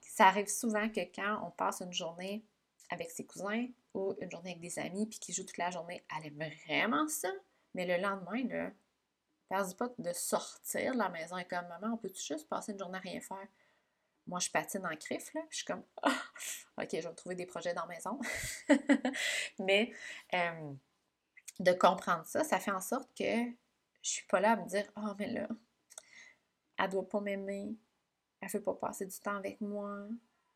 Ça 0.00 0.26
arrive 0.28 0.48
souvent 0.48 0.88
que 0.90 1.00
quand 1.12 1.44
on 1.44 1.50
passe 1.50 1.80
une 1.80 1.92
journée 1.92 2.44
avec 2.88 3.10
ses 3.10 3.26
cousins 3.26 3.66
ou 3.94 4.14
une 4.20 4.30
journée 4.30 4.50
avec 4.50 4.60
des 4.60 4.78
amis, 4.78 5.06
puis 5.06 5.18
qu'ils 5.18 5.34
jouent 5.34 5.44
toute 5.44 5.58
la 5.58 5.72
journée, 5.72 6.04
elle 6.16 6.26
aime 6.28 6.50
vraiment 6.68 7.08
ça. 7.08 7.32
Mais 7.74 7.84
le 7.84 8.00
lendemain, 8.00 8.46
là, 8.46 8.70
pas 9.78 9.88
de 9.98 10.12
sortir 10.12 10.92
de 10.94 10.98
la 10.98 11.08
maison 11.08 11.36
et 11.36 11.44
comme 11.44 11.66
maman, 11.68 11.94
on 11.94 11.96
peut-tu 11.96 12.22
juste 12.22 12.48
passer 12.48 12.72
une 12.72 12.78
journée 12.78 12.98
à 12.98 13.00
rien 13.00 13.20
faire? 13.20 13.46
Moi, 14.26 14.38
je 14.38 14.50
patine 14.50 14.86
en 14.86 14.96
crif, 14.96 15.34
là, 15.34 15.42
je 15.50 15.56
suis 15.56 15.64
comme 15.64 15.84
ah, 16.02 16.22
OK, 16.78 16.88
je 16.92 17.08
vais 17.08 17.14
trouver 17.14 17.34
des 17.34 17.46
projets 17.46 17.74
dans 17.74 17.86
la 17.86 17.88
maison. 17.88 18.20
Mais 19.58 19.92
euh, 20.34 20.72
de 21.58 21.72
comprendre 21.72 22.24
ça, 22.26 22.44
ça 22.44 22.58
fait 22.58 22.70
en 22.70 22.80
sorte 22.80 23.10
que 23.16 23.44
je 24.02 24.10
suis 24.10 24.26
pas 24.26 24.40
là 24.40 24.52
à 24.52 24.56
me 24.56 24.66
dire 24.66 24.90
Oh, 24.96 25.14
mais 25.18 25.28
là, 25.28 25.48
elle 26.78 26.90
doit 26.90 27.08
pas 27.08 27.20
m'aimer, 27.20 27.76
elle 28.40 28.48
veut 28.48 28.62
pas 28.62 28.74
passer 28.74 29.06
du 29.06 29.18
temps 29.18 29.36
avec 29.36 29.60
moi. 29.60 30.06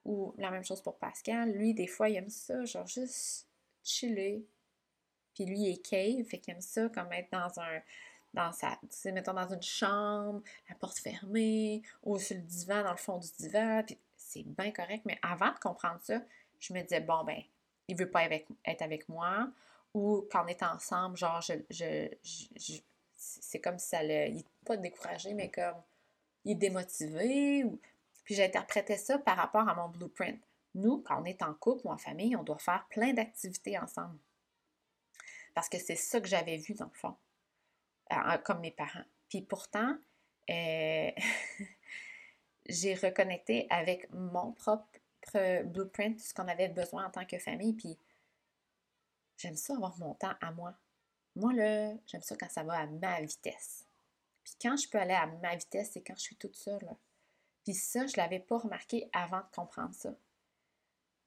Ou 0.05 0.35
la 0.39 0.53
même 0.53 0.65
chose 0.65 0.81
pour 0.83 0.99
Pascal. 0.99 1.53
Lui, 1.53 1.75
des 1.75 1.89
fois, 1.89 2.09
il 2.09 2.17
aime 2.17 2.31
ça, 2.31 2.65
genre 2.65 2.87
juste 2.87 3.49
chiller. 3.83 4.47
Puis 5.35 5.47
lui, 5.47 5.59
il 5.59 5.73
est 5.73 5.85
cave, 5.85 6.25
fait 6.25 6.39
qu'il 6.39 6.55
aime 6.55 6.61
ça 6.61 6.89
comme 6.89 7.13
être 7.13 7.31
dans 7.33 7.61
un 7.61 7.81
dans 8.35 8.53
sa, 8.53 8.79
mettons 9.07 9.33
dans 9.33 9.49
une 9.49 9.63
chambre, 9.63 10.43
la 10.69 10.75
porte 10.75 10.99
fermée, 10.99 11.83
ou 12.03 12.19
sur 12.19 12.37
le 12.37 12.43
divan, 12.43 12.83
dans 12.83 12.91
le 12.91 12.97
fond 12.97 13.19
du 13.19 13.29
divan, 13.39 13.83
puis 13.85 13.99
c'est 14.17 14.43
bien 14.43 14.71
correct. 14.73 15.03
Mais 15.07 15.19
avant 15.23 15.53
de 15.53 15.59
comprendre 15.59 16.01
ça, 16.03 16.21
je 16.59 16.73
me 16.73 16.83
disais, 16.83 17.01
bon, 17.01 17.25
ben, 17.25 17.41
il 17.89 17.97
veut 17.97 18.11
pas 18.11 18.25
être 18.25 18.83
avec 18.83 19.09
moi, 19.09 19.51
ou 19.95 20.27
quand 20.31 20.45
on 20.45 20.49
est 20.49 20.63
ensemble, 20.63 21.17
genre, 21.17 21.41
je, 21.41 21.55
je, 21.71 22.79
c'est 23.15 23.61
comme 23.61 23.79
si 23.79 23.89
ça 23.89 24.03
le, 24.03 24.29
il 24.29 24.39
est 24.41 24.47
pas 24.65 24.77
découragé, 24.77 25.33
mais 25.33 25.51
comme, 25.51 25.81
il 26.45 26.53
est 26.53 26.57
démotivé, 26.57 27.65
ou, 27.65 27.81
puis 28.25 28.35
j'interprétais 28.35 28.99
ça 28.99 29.19
par 29.19 29.37
rapport 29.37 29.69
à 29.69 29.75
mon 29.75 29.89
blueprint. 29.89 30.39
Nous, 30.75 30.99
quand 30.99 31.23
on 31.23 31.25
est 31.25 31.43
en 31.43 31.55
couple 31.55 31.87
ou 31.87 31.91
en 31.91 31.97
famille, 31.97 32.37
on 32.37 32.43
doit 32.43 32.59
faire 32.59 32.87
plein 32.91 33.15
d'activités 33.15 33.79
ensemble. 33.79 34.19
Parce 35.55 35.71
que 35.71 35.79
c'est 35.79 35.97
ça 35.97 36.21
que 36.21 36.29
j'avais 36.29 36.59
vu 36.59 36.75
dans 36.75 36.85
le 36.85 36.91
fond 36.91 37.17
comme 38.45 38.61
mes 38.61 38.71
parents. 38.71 39.05
Puis 39.29 39.43
pourtant, 39.43 39.97
euh, 40.51 41.11
j'ai 42.69 42.95
reconnecté 42.95 43.67
avec 43.71 44.11
mon 44.13 44.53
propre 44.53 44.87
blueprint, 45.65 46.21
ce 46.21 46.33
qu'on 46.33 46.49
avait 46.49 46.69
besoin 46.69 47.07
en 47.07 47.11
tant 47.11 47.25
que 47.25 47.39
famille. 47.39 47.75
Puis 47.75 47.99
j'aime 49.37 49.57
ça 49.57 49.75
avoir 49.75 49.99
mon 49.99 50.15
temps 50.15 50.35
à 50.41 50.53
moi. 50.53 50.75
Moi, 51.35 51.53
là, 51.53 51.93
j'aime 52.07 52.23
ça 52.23 52.37
quand 52.37 52.51
ça 52.51 52.63
va 52.63 52.81
à 52.81 52.87
ma 52.87 53.21
vitesse. 53.21 53.87
Puis 54.45 54.55
quand 54.63 54.77
je 54.77 54.89
peux 54.89 54.99
aller 54.99 55.15
à 55.15 55.27
ma 55.27 55.57
vitesse, 55.57 55.91
c'est 55.93 56.03
quand 56.03 56.17
je 56.17 56.23
suis 56.23 56.37
toute 56.37 56.57
seule. 56.57 56.89
Puis 57.65 57.75
ça, 57.75 58.07
je 58.07 58.13
ne 58.13 58.17
l'avais 58.19 58.39
pas 58.39 58.59
remarqué 58.59 59.11
avant 59.13 59.41
de 59.41 59.55
comprendre 59.55 59.95
ça. 59.95 60.15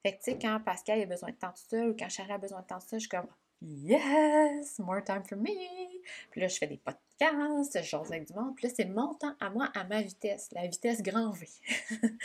Fait 0.01 0.13
que, 0.13 0.23
tu 0.23 0.31
sais, 0.31 0.39
quand 0.39 0.61
Pascal 0.61 1.01
a 1.01 1.05
besoin 1.05 1.31
de 1.31 1.35
temps 1.35 1.51
tout 1.51 1.67
seul 1.69 1.89
ou 1.89 1.95
quand 1.97 2.09
Charlie 2.09 2.31
a 2.31 2.37
besoin 2.37 2.61
de 2.61 2.67
temps 2.67 2.79
tout 2.79 2.87
seul, 2.87 2.99
je 2.99 3.07
suis 3.07 3.09
comme 3.09 3.27
Yes, 3.61 4.79
more 4.79 5.03
time 5.03 5.23
for 5.25 5.37
me. 5.37 5.98
Puis 6.31 6.41
là, 6.41 6.47
je 6.47 6.57
fais 6.57 6.67
des 6.67 6.77
podcasts, 6.77 7.83
je 7.83 7.95
avec 7.95 8.27
du 8.27 8.33
monde. 8.33 8.55
Puis 8.55 8.67
là, 8.67 8.73
c'est 8.75 8.85
mon 8.85 9.13
temps 9.15 9.35
à 9.39 9.49
moi, 9.49 9.69
à 9.73 9.83
ma 9.83 10.01
vitesse, 10.01 10.49
la 10.51 10.67
vitesse 10.67 11.01
grand 11.01 11.31
V. 11.31 11.47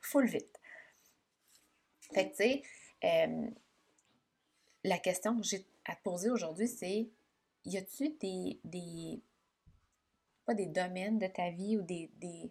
Full 0.00 0.26
vite. 0.26 0.60
Fait 2.12 2.30
que, 2.30 2.36
tu 2.36 2.42
sais, 2.42 2.62
euh, 3.04 3.46
la 4.84 4.98
question 4.98 5.38
que 5.40 5.46
j'ai 5.46 5.64
à 5.84 5.96
te 5.96 6.02
poser 6.02 6.30
aujourd'hui, 6.30 6.68
c'est 6.68 7.08
y 7.64 7.76
a-tu 7.76 8.10
des, 8.20 8.60
des. 8.64 9.20
pas 10.44 10.54
des 10.54 10.66
domaines 10.66 11.18
de 11.18 11.26
ta 11.26 11.50
vie 11.50 11.76
ou 11.76 11.82
des. 11.82 12.10
des 12.16 12.50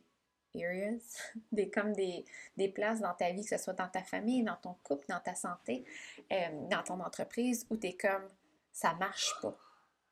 areas, 0.56 1.18
des, 1.52 1.70
comme 1.70 1.94
des, 1.94 2.26
des 2.58 2.68
places 2.68 3.00
dans 3.00 3.14
ta 3.14 3.32
vie, 3.32 3.44
que 3.44 3.58
ce 3.58 3.64
soit 3.64 3.74
dans 3.74 3.88
ta 3.88 4.04
famille, 4.04 4.44
dans 4.44 4.58
ton 4.58 4.76
couple, 4.84 5.06
dans 5.08 5.20
ta 5.20 5.36
santé, 5.36 5.86
euh, 6.32 6.68
dans 6.70 6.84
ton 6.84 7.00
entreprise, 7.00 7.66
où 7.70 7.78
tu 7.78 7.88
es 7.88 7.94
comme 7.94 8.28
ça 8.74 8.94
marche 8.96 9.34
pas? 9.42 9.58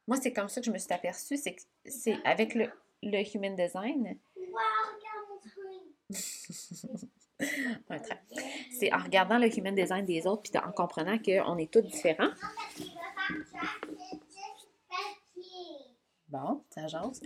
Moi, 0.09 0.17
c'est 0.19 0.33
comme 0.33 0.49
ça 0.49 0.59
que 0.59 0.65
je 0.65 0.71
me 0.71 0.79
suis 0.79 0.91
aperçue, 0.91 1.37
c'est 1.37 1.53
que 1.53 1.61
c'est 1.85 2.17
avec 2.25 2.55
le, 2.55 2.65
le 3.03 3.21
human 3.35 3.55
design. 3.55 4.17
c'est 8.71 8.91
en 8.91 8.97
regardant 8.97 9.37
le 9.37 9.55
human 9.55 9.75
design 9.75 10.03
des 10.07 10.25
autres 10.25 10.41
puis 10.41 10.51
en 10.57 10.71
comprenant 10.71 11.19
qu'on 11.19 11.59
est 11.59 11.71
tous 11.71 11.83
différents. 11.83 12.31
Bon, 16.27 16.63
ça 16.71 16.87
jase. 16.87 17.21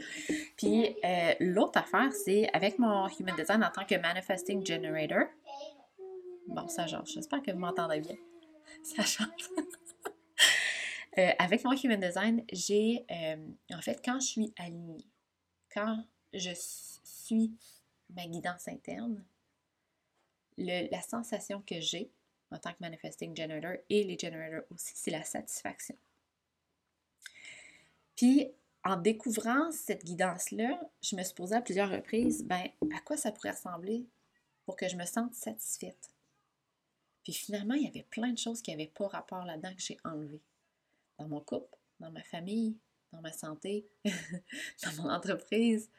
Puis 0.57 0.93
euh, 1.05 1.35
l'autre 1.39 1.79
affaire, 1.79 2.11
c'est 2.11 2.49
avec 2.51 2.79
mon 2.79 3.07
Human 3.07 3.35
Design 3.37 3.63
en 3.63 3.71
tant 3.71 3.85
que 3.85 3.95
Manifesting 3.95 4.65
Generator. 4.65 5.29
Bon, 6.47 6.67
ça 6.67 6.85
jase. 6.85 7.13
J'espère 7.13 7.41
que 7.41 7.51
vous 7.51 7.59
m'entendez 7.59 8.01
bien. 8.01 8.17
Ça 8.83 9.03
change. 9.03 9.29
Euh, 11.17 11.31
avec 11.37 11.63
mon 11.63 11.73
Human 11.73 11.99
Design, 11.99 12.43
j'ai, 12.51 13.05
euh, 13.11 13.47
en 13.71 13.81
fait, 13.81 14.01
quand 14.03 14.19
je 14.19 14.25
suis 14.25 14.53
alignée, 14.57 15.05
quand 15.71 16.03
je 16.33 16.51
suis 16.55 17.53
ma 18.09 18.25
guidance 18.25 18.67
interne, 18.67 19.23
la 20.57 21.01
sensation 21.01 21.61
que 21.61 21.79
j'ai 21.79 22.11
en 22.51 22.59
tant 22.59 22.71
que 22.71 22.77
Manifesting 22.79 23.35
Generator 23.35 23.73
et 23.89 24.03
les 24.03 24.17
Generators 24.17 24.65
aussi, 24.71 24.93
c'est 24.95 25.11
la 25.11 25.23
satisfaction. 25.23 25.95
Puis, 28.15 28.47
en 28.83 28.97
découvrant 28.97 29.71
cette 29.71 30.03
guidance-là, 30.03 30.79
je 31.01 31.15
me 31.15 31.23
suis 31.23 31.33
posée 31.33 31.55
à 31.55 31.61
plusieurs 31.61 31.89
reprises, 31.89 32.43
ben, 32.43 32.67
à 32.95 32.99
quoi 33.01 33.17
ça 33.17 33.31
pourrait 33.31 33.51
ressembler 33.51 34.05
pour 34.65 34.75
que 34.75 34.87
je 34.87 34.95
me 34.95 35.05
sente 35.05 35.33
satisfaite? 35.33 36.11
Puis 37.23 37.33
finalement, 37.33 37.75
il 37.75 37.83
y 37.83 37.87
avait 37.87 38.03
plein 38.03 38.31
de 38.31 38.37
choses 38.37 38.61
qui 38.61 38.71
n'avaient 38.71 38.91
pas 38.93 39.07
rapport 39.07 39.45
là-dedans 39.45 39.73
que 39.73 39.81
j'ai 39.81 39.97
enlevées. 40.03 40.41
Dans 41.17 41.27
mon 41.27 41.41
couple, 41.41 41.77
dans 41.99 42.11
ma 42.11 42.23
famille, 42.23 42.77
dans 43.11 43.21
ma 43.21 43.31
santé, 43.31 43.87
dans 44.05 45.03
mon 45.03 45.09
entreprise. 45.09 45.89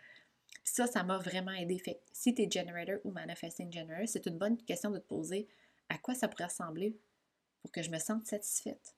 Ça, 0.64 0.87
ça 0.87 1.02
m'a 1.02 1.18
vraiment 1.18 1.52
aidé. 1.52 1.78
Fait 1.78 2.00
si 2.12 2.35
tu 2.35 2.42
es 2.42 2.50
generator 2.50 2.99
ou 3.04 3.11
manifesting 3.11 3.73
generator, 3.73 4.09
c'est 4.09 4.26
une 4.26 4.38
bonne 4.38 4.56
question 4.64 4.90
de 4.90 4.99
te 4.99 5.06
poser 5.06 5.49
à 5.88 5.99
quoi 5.99 6.14
ça 6.14 6.28
pourrait 6.28 6.47
ressembler 6.47 6.97
pour 7.62 7.71
que 7.71 7.83
je 7.83 7.90
me 7.90 7.99
sente 7.99 8.26
satisfaite? 8.26 8.94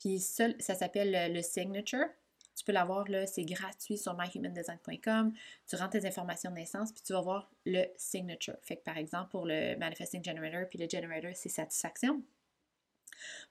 Puis 0.00 0.20
ça, 0.20 0.48
ça 0.58 0.74
s'appelle 0.74 1.32
le, 1.32 1.42
signature. 1.42 2.06
Tu 2.54 2.64
peux 2.64 2.72
l'avoir 2.72 3.08
là, 3.08 3.26
c'est 3.26 3.44
gratuit 3.44 3.96
sur 3.96 4.16
myhumandesign.com. 4.16 5.32
Tu 5.66 5.76
rentres 5.76 5.90
tes 5.90 6.06
informations 6.06 6.50
de 6.50 6.56
naissance, 6.56 6.92
puis 6.92 7.02
tu 7.02 7.12
vas 7.12 7.20
voir 7.20 7.50
le 7.64 7.84
signature. 7.96 8.56
Fait 8.62 8.76
que 8.76 8.82
par 8.82 8.96
exemple, 8.96 9.30
pour 9.30 9.46
le 9.46 9.76
Manifesting 9.76 10.22
Generator, 10.22 10.68
puis 10.68 10.78
le 10.78 10.88
Generator, 10.88 11.32
c'est 11.34 11.48
satisfaction. 11.48 12.22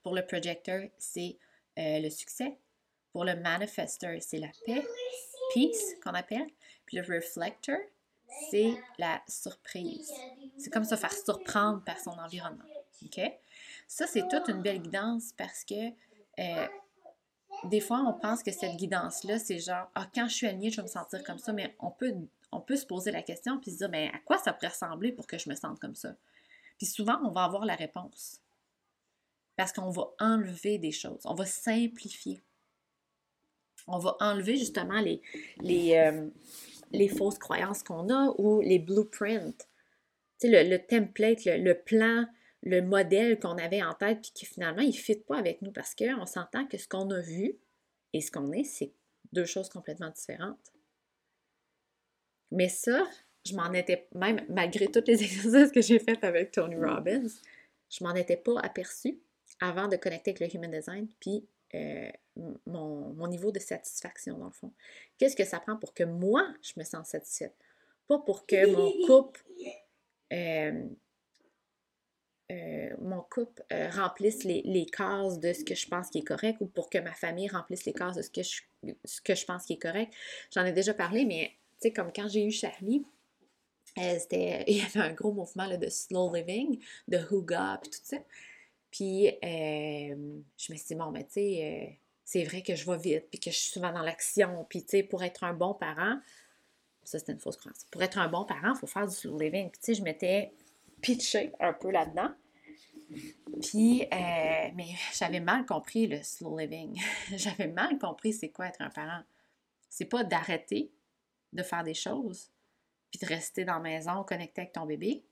Pour 0.02 0.16
le 0.16 0.26
Projector, 0.26 0.82
c'est 0.98 1.38
euh, 1.80 2.00
le 2.00 2.10
succès. 2.10 2.58
Pour 3.12 3.26
le 3.26 3.36
Manifester, 3.36 4.20
c'est 4.22 4.40
la 4.40 4.50
paix, 4.66 4.84
peace 5.54 5.96
qu'on 6.04 6.14
appelle. 6.14 6.48
Puis 6.86 6.98
le 6.98 7.04
Reflector, 7.04 7.78
c'est 8.50 8.74
la 8.98 9.22
surprise. 9.28 10.12
C'est 10.58 10.72
comme 10.72 10.84
se 10.84 10.96
faire 10.96 11.14
surprendre 11.14 11.84
par 11.84 12.00
son 12.00 12.12
environnement. 12.12 12.66
OK? 13.06 13.22
Ça, 13.88 14.08
c'est 14.08 14.28
toute 14.28 14.48
une 14.48 14.62
belle 14.62 14.82
guidance 14.82 15.34
parce 15.38 15.64
que 15.64 15.90
euh, 16.40 16.68
des 17.66 17.80
fois, 17.80 18.04
on 18.06 18.14
pense 18.14 18.44
que 18.44 18.52
cette 18.52 18.76
guidance-là, 18.76 19.40
c'est 19.40 19.60
genre, 19.60 19.90
ah, 19.96 20.08
quand 20.14 20.28
je 20.28 20.34
suis 20.34 20.48
alignée, 20.48 20.70
je 20.70 20.78
vais 20.78 20.84
me 20.84 20.88
sentir 20.88 21.24
comme 21.24 21.38
ça, 21.38 21.54
mais 21.54 21.76
on 21.80 21.92
peut, 21.92 22.14
on 22.52 22.60
peut 22.60 22.76
se 22.76 22.86
poser 22.86 23.12
la 23.12 23.22
question 23.22 23.60
puis 23.60 23.72
se 23.72 23.78
dire, 23.78 23.90
mais 23.90 24.10
à 24.14 24.20
quoi 24.26 24.38
ça 24.38 24.54
pourrait 24.54 24.70
ressembler 24.70 25.12
pour 25.12 25.28
que 25.28 25.38
je 25.38 25.50
me 25.50 25.56
sente 25.56 25.80
comme 25.80 25.96
ça? 25.96 26.16
Puis 26.78 26.88
souvent, 26.88 27.20
on 27.24 27.30
va 27.30 27.44
avoir 27.44 27.66
la 27.66 27.76
réponse. 27.76 28.40
Parce 29.56 29.72
qu'on 29.72 29.90
va 29.90 30.12
enlever 30.20 30.78
des 30.78 30.92
choses, 30.92 31.22
on 31.26 31.36
va 31.36 31.46
simplifier. 31.46 32.42
On 33.88 34.00
va 34.00 34.16
enlever 34.20 34.56
justement 34.56 35.00
les, 35.02 35.22
les, 35.62 35.96
euh, 35.96 36.30
les 36.92 37.10
fausses 37.10 37.38
croyances 37.38 37.84
qu'on 37.84 38.10
a 38.10 38.34
ou 38.38 38.62
les 38.62 38.80
blueprints. 38.80 39.68
Tu 40.40 40.50
sais, 40.50 40.64
le, 40.64 40.78
template, 40.80 41.46
le 41.46 41.74
plan 41.74 42.26
le 42.64 42.82
modèle 42.82 43.40
qu'on 43.40 43.58
avait 43.58 43.84
en 43.84 43.94
tête, 43.94 44.22
puis 44.22 44.32
qui 44.34 44.46
finalement, 44.46 44.82
il 44.82 44.90
ne 44.90 44.94
fit 44.94 45.18
pas 45.18 45.38
avec 45.38 45.62
nous 45.62 45.72
parce 45.72 45.94
qu'on 45.94 46.26
s'entend 46.26 46.66
que 46.66 46.78
ce 46.78 46.88
qu'on 46.88 47.10
a 47.12 47.20
vu 47.20 47.58
et 48.14 48.22
ce 48.22 48.32
qu'on 48.32 48.52
est, 48.54 48.64
c'est 48.64 48.94
deux 49.34 49.46
choses 49.46 49.70
complètement 49.70 50.10
différentes. 50.10 50.72
Mais 52.52 52.70
ça, 52.70 53.06
je 53.46 53.54
m'en 53.56 53.72
étais, 53.74 54.08
même 54.16 54.46
malgré 54.48 54.88
tous 54.88 55.04
les 55.08 55.22
exercices 55.24 55.72
que 55.72 55.82
j'ai 55.82 56.00
faits 56.00 56.24
avec 56.24 56.52
Tony 56.52 56.76
Robbins, 56.76 57.28
je 57.90 58.04
m'en 58.04 58.16
étais 58.16 58.38
pas 58.38 58.60
aperçu 58.62 59.20
avant 59.64 59.88
de 59.88 59.96
connecter 59.96 60.32
avec 60.32 60.42
le 60.42 60.56
Human 60.56 60.70
Design, 60.72 61.08
puis 61.22 61.46
euh, 61.74 62.12
mon, 62.68 63.28
niveau 63.28 63.52
de 63.52 63.60
satisfaction, 63.60 64.38
dans 64.38 64.48
le 64.48 64.52
fond. 64.52 64.72
Qu'est-ce 65.18 65.36
que 65.36 65.46
ça 65.46 65.60
prend 65.60 65.78
pour 65.78 65.94
que 65.94 66.04
moi, 66.04 66.46
je 66.62 66.74
me 66.78 66.84
sente 66.84 67.06
satisfaite? 67.06 67.56
Pas 68.08 68.20
pour 68.20 68.46
que 68.46 68.70
mon 68.70 68.92
couple 69.08 69.42
euh, 70.34 70.84
euh, 72.52 72.90
mon 73.00 73.22
couple 73.22 73.64
remplisse 73.92 74.44
les, 74.44 74.62
les, 74.66 74.86
cases 74.86 75.40
de 75.40 75.54
ce 75.54 75.64
que 75.64 75.76
je 75.76 75.88
pense 75.88 76.10
qui 76.10 76.20
est 76.20 76.24
correct 76.24 76.58
ou 76.60 76.66
pour 76.66 76.90
que 76.90 76.98
ma 76.98 77.14
famille 77.14 77.48
remplisse 77.48 77.86
les 77.86 77.94
cases 77.94 78.18
de 78.18 78.22
ce 78.22 78.30
que 78.30 78.44
je, 78.44 78.62
ce 79.06 79.22
que 79.22 79.34
je 79.34 79.46
pense 79.46 79.66
qui 79.66 79.74
est 79.74 79.82
correct. 79.82 80.14
J'en 80.52 80.66
ai 80.66 80.74
déjà 80.74 80.94
parlé, 80.94 81.24
mais 81.26 81.54
tu 81.80 81.88
sais, 81.88 81.94
comme 81.94 82.12
quand 82.14 82.28
j'ai 82.28 82.46
eu 82.46 82.52
Charlie, 82.52 83.06
il 83.98 84.66
y 84.68 84.82
avait 84.82 85.00
un 85.00 85.14
gros 85.14 85.32
mouvement 85.32 85.66
là, 85.66 85.78
de 85.78 85.88
slow 85.88 86.34
living, 86.34 86.80
de 87.08 87.20
huga, 87.32 87.80
puis 87.82 87.92
tout 87.92 88.00
ça. 88.04 88.18
Puis 88.94 89.28
je 89.42 90.14
me 90.14 90.78
suis 90.78 90.86
dit, 90.88 90.96
bon, 90.96 91.12
mais 91.12 91.26
tu 91.26 91.34
sais, 91.34 92.00
c'est 92.24 92.44
vrai 92.44 92.62
que 92.62 92.76
je 92.76 92.90
vais 92.90 92.98
vite, 92.98 93.30
puis 93.30 93.40
que 93.40 93.52
je 93.52 93.58
suis 93.58 93.72
souvent 93.72 93.92
dans 93.92 94.04
l'action, 94.04 94.66
puis 94.70 94.84
tu 94.84 94.92
sais, 94.92 95.04
pour 95.04 95.24
être 95.24 95.44
un 95.44 95.54
bon 95.54 95.74
parent, 95.74 96.20
ça 97.04 97.20
c'était 97.20 97.34
une 97.34 97.40
fausse 97.40 97.58
croyance. 97.58 97.86
Pour 97.92 98.02
être 98.02 98.18
un 98.18 98.30
bon 98.30 98.46
parent, 98.46 98.74
il 98.74 98.80
faut 98.80 98.88
faire 98.88 99.08
du 99.08 99.16
slow 99.16 99.38
living. 99.38 99.70
Puis 99.70 99.80
tu 99.80 99.86
sais, 99.86 99.94
je 99.96 100.04
m'étais 100.04 100.54
pitché 101.02 101.52
un 101.60 101.74
peu 101.74 101.92
là-dedans. 101.92 102.32
Puis, 103.62 104.04
euh, 104.04 104.70
mais 104.74 104.88
j'avais 105.14 105.40
mal 105.40 105.66
compris 105.66 106.08
le 106.08 106.24
slow 106.24 106.58
living. 106.58 107.00
j'avais 107.36 107.68
mal 107.68 107.98
compris 108.00 108.34
c'est 108.34 108.50
quoi 108.50 108.68
être 108.68 108.82
un 108.82 108.90
parent. 108.90 109.24
C'est 109.90 110.06
pas 110.06 110.24
d'arrêter 110.24 110.92
de 111.52 111.62
faire 111.62 111.84
des 111.84 111.94
choses, 111.94 112.50
puis 113.12 113.20
de 113.20 113.28
rester 113.28 113.66
dans 113.66 113.76
la 113.76 113.80
maison 113.80 114.24
connecté 114.24 114.62
avec 114.62 114.74
ton 114.74 114.86
bébé. 114.86 115.24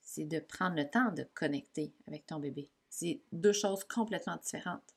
C'est 0.00 0.24
de 0.24 0.40
prendre 0.40 0.76
le 0.76 0.88
temps 0.88 1.12
de 1.12 1.24
connecter 1.34 1.92
avec 2.06 2.26
ton 2.26 2.38
bébé. 2.38 2.68
C'est 2.94 3.18
deux 3.32 3.52
choses 3.52 3.82
complètement 3.82 4.36
différentes. 4.36 4.94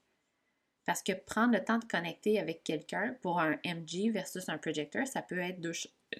Parce 0.85 1.01
que 1.01 1.13
prendre 1.13 1.53
le 1.53 1.63
temps 1.63 1.79
de 1.79 1.85
connecter 1.85 2.39
avec 2.39 2.63
quelqu'un 2.63 3.15
pour 3.23 3.39
un 3.39 3.57
MG 3.65 4.11
versus 4.11 4.47
un 4.49 4.59
projecteur, 4.59 5.07
ça 5.07 5.23
peut 5.23 5.39
être 5.39 5.59
deux, 5.59 5.71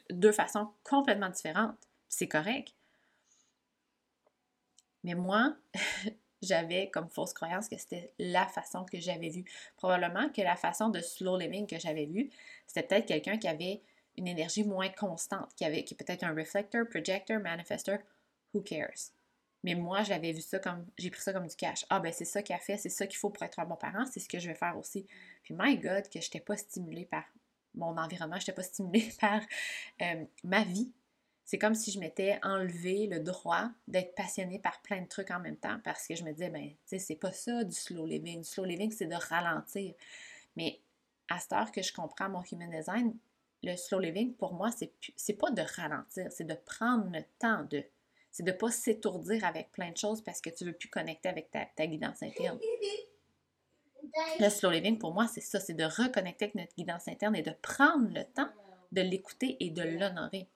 deux 0.09 0.31
façons 0.31 0.71
complètement 0.83 1.29
différentes. 1.29 1.77
C'est 2.09 2.27
correct. 2.27 2.73
Mais 5.03 5.13
moi, 5.13 5.55
j'avais 6.41 6.89
comme 6.89 7.09
fausse 7.11 7.33
croyance 7.33 7.69
que 7.69 7.77
c'était 7.77 8.11
la 8.17 8.47
façon 8.47 8.83
que 8.83 8.99
j'avais 8.99 9.29
vue. 9.29 9.45
Probablement 9.75 10.29
que 10.29 10.41
la 10.41 10.55
façon 10.55 10.89
de 10.89 10.99
slow 10.99 11.37
living 11.37 11.67
que 11.67 11.77
j'avais 11.77 12.07
vue, 12.07 12.31
c'était 12.65 12.87
peut-être 12.87 13.05
quelqu'un 13.05 13.37
qui 13.37 13.47
avait 13.47 13.83
une 14.17 14.27
énergie 14.27 14.63
moins 14.63 14.89
constante, 14.89 15.53
qui 15.55 15.63
avait 15.63 15.83
qui 15.83 15.93
peut-être 15.93 16.23
un 16.23 16.33
reflector, 16.33 16.87
projector, 16.89 17.39
manifestor, 17.39 17.99
who 18.51 18.61
cares? 18.61 19.11
Mais 19.67 19.75
moi, 19.75 20.01
j'avais 20.03 20.31
vu 20.31 20.39
ça 20.39 20.59
comme, 20.59 20.85
j'ai 20.97 21.09
pris 21.09 21.19
ça 21.19 21.33
comme 21.33 21.45
du 21.45 21.55
cash. 21.57 21.85
Ah 21.89 21.99
ben 21.99 22.13
c'est 22.13 22.23
ça 22.23 22.41
qu'il 22.41 22.55
a 22.55 22.59
fait, 22.59 22.77
c'est 22.77 22.87
ça 22.87 23.05
qu'il 23.05 23.17
faut 23.17 23.29
pour 23.29 23.43
être 23.43 23.59
un 23.59 23.65
bon 23.65 23.75
parent, 23.75 24.05
c'est 24.05 24.21
ce 24.21 24.29
que 24.29 24.39
je 24.39 24.47
vais 24.47 24.55
faire 24.55 24.77
aussi. 24.77 25.05
Puis 25.43 25.53
my 25.59 25.77
God, 25.77 26.03
que 26.07 26.21
je 26.21 26.27
n'étais 26.27 26.39
pas 26.39 26.55
stimulée 26.55 27.03
par 27.03 27.25
mon 27.75 27.97
environnement, 27.97 28.37
je 28.37 28.43
n'étais 28.43 28.53
pas 28.53 28.63
stimulée 28.63 29.11
par 29.19 29.41
euh, 30.01 30.23
ma 30.45 30.63
vie, 30.63 30.89
c'est 31.43 31.57
comme 31.57 31.75
si 31.75 31.91
je 31.91 31.99
m'étais 31.99 32.39
enlevé 32.43 33.07
le 33.07 33.19
droit 33.19 33.69
d'être 33.89 34.15
passionnée 34.15 34.57
par 34.57 34.81
plein 34.83 35.01
de 35.01 35.07
trucs 35.07 35.31
en 35.31 35.41
même 35.41 35.57
temps 35.57 35.81
parce 35.83 36.07
que 36.07 36.15
je 36.15 36.23
me 36.23 36.31
disais, 36.31 36.49
ben, 36.49 36.69
tu 36.69 36.77
sais, 36.85 36.99
c'est 36.99 37.15
pas 37.15 37.33
ça 37.33 37.65
du 37.65 37.75
slow 37.75 38.05
living. 38.05 38.43
Du 38.43 38.47
slow 38.47 38.63
living, 38.63 38.89
c'est 38.91 39.07
de 39.07 39.15
ralentir. 39.15 39.95
Mais 40.55 40.79
à 41.27 41.39
cette 41.39 41.51
heure 41.51 41.73
que 41.73 41.81
je 41.81 41.91
comprends 41.91 42.29
mon 42.29 42.41
human 42.51 42.69
design, 42.69 43.17
le 43.63 43.75
slow 43.75 43.99
living, 43.99 44.33
pour 44.33 44.53
moi, 44.53 44.69
c'est 45.17 45.33
pas 45.33 45.51
de 45.51 45.61
ralentir, 45.61 46.31
c'est 46.31 46.47
de 46.47 46.53
prendre 46.53 47.09
le 47.11 47.23
temps 47.37 47.65
de. 47.65 47.83
C'est 48.37 48.43
de 48.43 48.51
pas 48.51 48.69
s'étourdir 48.69 49.43
avec 49.45 49.71
plein 49.71 49.89
de 49.89 49.97
choses 49.97 50.21
parce 50.21 50.41
que 50.41 50.51
tu 50.51 50.63
veux 50.63 50.73
plus 50.73 50.89
connecter 50.89 51.27
avec 51.27 51.49
ta, 51.49 51.87
guidance 51.87 52.21
interne. 52.21 52.59
Le 54.39 54.49
slow 54.49 54.69
living, 54.69 54.99
pour 54.99 55.11
moi, 55.11 55.25
c'est 55.27 55.41
ça, 55.41 55.59
c'est 55.59 55.73
de 55.73 55.83
reconnecter 55.83 56.45
avec 56.45 56.53
notre 56.53 56.75
guidance 56.75 57.07
interne 57.07 57.35
et 57.35 57.41
de 57.41 57.49
prendre 57.63 58.13
le 58.13 58.23
temps 58.25 58.51
de 58.91 59.01
l'écouter 59.01 59.57
et 59.59 59.71
de 59.71 59.81
l'honorer. 59.81 60.47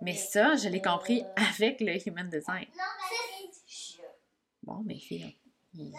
Mais 0.00 0.14
ça, 0.14 0.56
je 0.56 0.70
l'ai 0.70 0.80
compris 0.80 1.22
avec 1.36 1.82
le 1.82 2.08
Human 2.08 2.30
Design. 2.30 2.68
Bon, 4.62 4.82
mes 4.86 4.98
filles, 4.98 5.36
ils, 5.74 5.92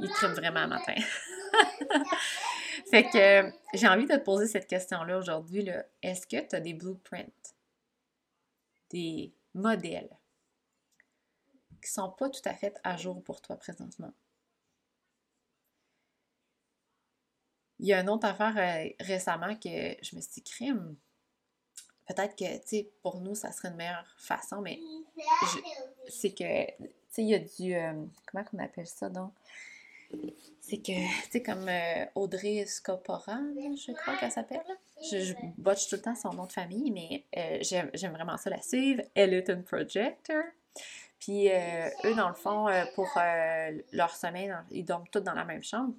ils 0.00 0.10
trippent 0.10 0.32
vraiment 0.32 0.62
le 0.62 0.70
matin. 0.70 0.96
fait 2.90 3.04
que 3.04 3.52
j'ai 3.74 3.86
envie 3.86 4.06
de 4.06 4.16
te 4.16 4.18
poser 4.18 4.48
cette 4.48 4.66
question-là 4.66 5.18
aujourd'hui. 5.18 5.70
Est-ce 6.02 6.26
que 6.26 6.48
tu 6.48 6.56
as 6.56 6.60
des 6.60 6.74
blueprints, 6.74 7.54
des 8.90 9.32
modèles 9.54 10.10
qui 11.82 11.90
sont 11.90 12.10
pas 12.10 12.28
tout 12.28 12.42
à 12.44 12.54
fait 12.54 12.78
à 12.84 12.96
jour 12.96 13.22
pour 13.22 13.40
toi 13.40 13.56
présentement? 13.56 14.12
Il 17.80 17.86
y 17.86 17.92
a 17.92 18.00
une 18.00 18.10
autre 18.10 18.26
affaire 18.26 18.56
euh, 18.56 18.90
récemment 19.00 19.54
que 19.54 19.96
je 20.02 20.16
me 20.16 20.20
suis 20.20 20.32
dit, 20.34 20.42
crime. 20.42 20.96
Peut-être 22.06 22.34
que, 22.34 22.58
tu 22.58 22.66
sais, 22.66 22.90
pour 23.02 23.20
nous, 23.20 23.34
ça 23.34 23.52
serait 23.52 23.68
une 23.68 23.76
meilleure 23.76 24.16
façon, 24.18 24.60
mais 24.60 24.80
c'est 26.08 26.32
que, 26.32 26.66
tu 26.76 26.88
sais, 27.10 27.22
il 27.22 27.28
y 27.28 27.34
a 27.34 27.38
du. 27.38 27.74
Euh, 27.74 28.04
comment 28.26 28.44
qu'on 28.44 28.58
appelle 28.58 28.86
ça, 28.86 29.08
donc? 29.10 29.32
C'est 30.60 30.78
que, 30.78 30.92
tu 30.92 31.30
sais, 31.30 31.42
comme 31.42 31.68
euh, 31.68 32.04
Audrey 32.14 32.64
Scopora, 32.66 33.38
je 33.56 33.92
crois 33.92 34.16
qu'elle 34.16 34.32
s'appelle. 34.32 34.62
Je, 35.10 35.18
je 35.20 35.34
botche 35.56 35.88
tout 35.88 35.96
le 35.96 36.02
temps 36.02 36.14
son 36.14 36.30
nom 36.30 36.46
de 36.46 36.52
famille, 36.52 36.90
mais 36.90 37.24
j'aime 37.62 38.12
vraiment 38.12 38.36
ça 38.36 38.50
la 38.50 38.60
suivre. 38.60 39.02
Elle 39.14 39.42
projector. 39.64 40.42
Puis 41.20 41.48
eux, 41.48 42.14
dans 42.14 42.28
le 42.28 42.34
fond, 42.34 42.66
pour 42.94 43.08
leur 43.92 44.14
sommeil, 44.14 44.52
ils 44.70 44.84
dorment 44.84 45.08
tous 45.08 45.20
dans 45.20 45.34
la 45.34 45.44
même 45.44 45.62
chambre. 45.62 45.94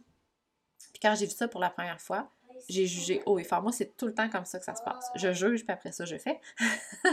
Puis 0.92 1.00
quand 1.02 1.16
j'ai 1.16 1.26
vu 1.26 1.32
ça 1.32 1.48
pour 1.48 1.62
la 1.62 1.70
première 1.70 2.02
fois, 2.02 2.30
j'ai 2.68 2.86
jugé 2.86 3.22
haut 3.26 3.40
et 3.40 3.44
fort. 3.44 3.62
Moi, 3.62 3.72
c'est 3.72 3.96
tout 3.96 4.08
le 4.08 4.14
temps 4.14 4.30
comme 4.30 4.46
ça 4.46 4.60
que 4.60 4.66
ça 4.66 4.76
se 4.76 4.84
passe. 4.84 5.10
Je 5.16 5.32
juge, 5.32 5.64
puis 5.64 5.74
après 5.74 5.92
ça, 5.92 6.06
je 6.06 6.18
fais. 6.18 6.40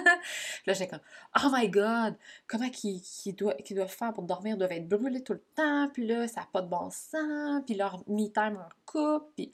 là, 0.67 0.73
j'étais 0.73 0.89
comme, 0.89 1.01
oh 1.45 1.49
my 1.53 1.69
god, 1.69 2.17
comment 2.47 2.69
qu'ils 2.71 3.03
doivent, 3.37 3.89
faire 3.89 4.13
pour 4.13 4.25
dormir? 4.25 4.55
Ils 4.55 4.59
doivent 4.59 4.73
être 4.73 4.89
brûlés 4.89 5.23
tout 5.23 5.35
le 5.35 5.45
temps, 5.55 5.89
puis 5.93 6.07
là, 6.07 6.27
ça 6.29 6.41
n'a 6.41 6.49
pas 6.53 6.63
de 6.63 6.69
bon 6.69 6.91
sens, 6.91 7.63
puis 7.65 7.75
leur 7.75 8.03
me-time 8.09 8.57
en 8.57 8.69
coupe, 8.85 9.33
puis... 9.37 9.53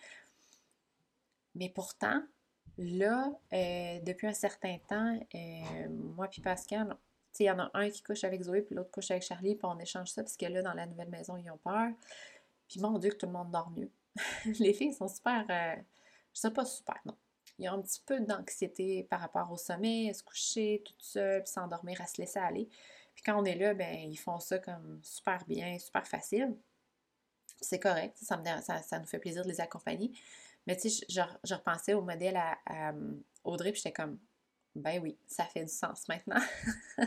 Mais 1.54 1.68
pourtant, 1.68 2.22
là, 2.78 3.30
euh, 3.52 4.00
depuis 4.00 4.26
un 4.26 4.32
certain 4.32 4.78
temps, 4.88 5.20
euh, 5.34 5.88
moi 5.90 6.28
puis 6.28 6.40
Pascal, 6.40 6.96
il 7.40 7.46
y 7.46 7.50
en 7.50 7.58
a 7.58 7.70
un 7.75 7.90
qui 7.90 8.02
couche 8.02 8.25
avec 8.25 8.42
Zoé, 8.42 8.62
puis 8.62 8.75
l'autre 8.75 8.90
couche 8.90 9.11
avec 9.11 9.22
Charlie, 9.22 9.54
puis 9.54 9.66
on 9.66 9.78
échange 9.78 10.11
ça, 10.11 10.22
parce 10.22 10.37
que 10.37 10.46
là, 10.46 10.62
dans 10.62 10.75
la 10.75 10.87
nouvelle 10.87 11.08
maison, 11.08 11.37
ils 11.37 11.50
ont 11.50 11.58
peur. 11.58 11.90
Puis 12.68 12.80
mon 12.80 12.99
Dieu, 12.99 13.11
que 13.11 13.16
tout 13.16 13.26
le 13.26 13.32
monde 13.32 13.50
dort 13.50 13.70
mieux. 13.70 13.90
les 14.59 14.73
filles 14.73 14.95
sont 14.95 15.09
super. 15.09 15.45
Euh, 15.49 15.81
je 16.35 16.40
sais 16.40 16.50
pas 16.50 16.64
super, 16.64 17.00
non. 17.04 17.16
Il 17.59 17.64
y 17.64 17.69
a 17.69 17.73
un 17.73 17.83
petit 17.83 18.00
peu 18.04 18.21
d'anxiété 18.21 19.04
par 19.04 19.21
rapport 19.21 19.50
au 19.52 19.57
sommeil, 19.57 20.11
à 20.11 20.14
se 20.14 20.23
coucher 20.23 20.83
toute 20.85 21.02
seule, 21.02 21.42
puis 21.42 21.52
s'endormir, 21.52 22.00
à 22.00 22.07
se 22.07 22.21
laisser 22.21 22.38
aller. 22.38 22.69
Puis 23.14 23.23
quand 23.25 23.40
on 23.40 23.45
est 23.45 23.54
là, 23.54 23.75
ben 23.75 23.95
ils 23.95 24.16
font 24.16 24.40
ça 24.40 24.59
comme 24.59 25.00
super 25.02 25.45
bien, 25.47 25.78
super 25.78 26.07
facile. 26.07 26.57
C'est 27.61 27.78
correct, 27.78 28.16
ça, 28.21 28.38
me, 28.38 28.45
ça, 28.62 28.83
ça, 28.83 28.99
nous 28.99 29.07
fait 29.07 29.19
plaisir 29.19 29.45
de 29.45 29.49
les 29.49 29.61
accompagner. 29.61 30.11
Mais 30.66 30.76
tu 30.76 30.88
sais, 30.90 31.04
je, 31.09 31.21
je, 31.45 31.54
repensais 31.54 31.95
au 31.95 32.02
modèle 32.02 32.37
à, 32.37 32.92
Audrey, 33.45 33.73
puis 33.73 33.83
j'étais 33.85 33.92
comme, 33.92 34.19
ben 34.75 35.00
oui, 35.02 35.19
ça 35.26 35.45
fait 35.45 35.64
du 35.64 35.73
sens 35.73 36.09
maintenant. 36.09 36.40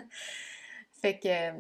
fait 1.01 1.19
que 1.19 1.51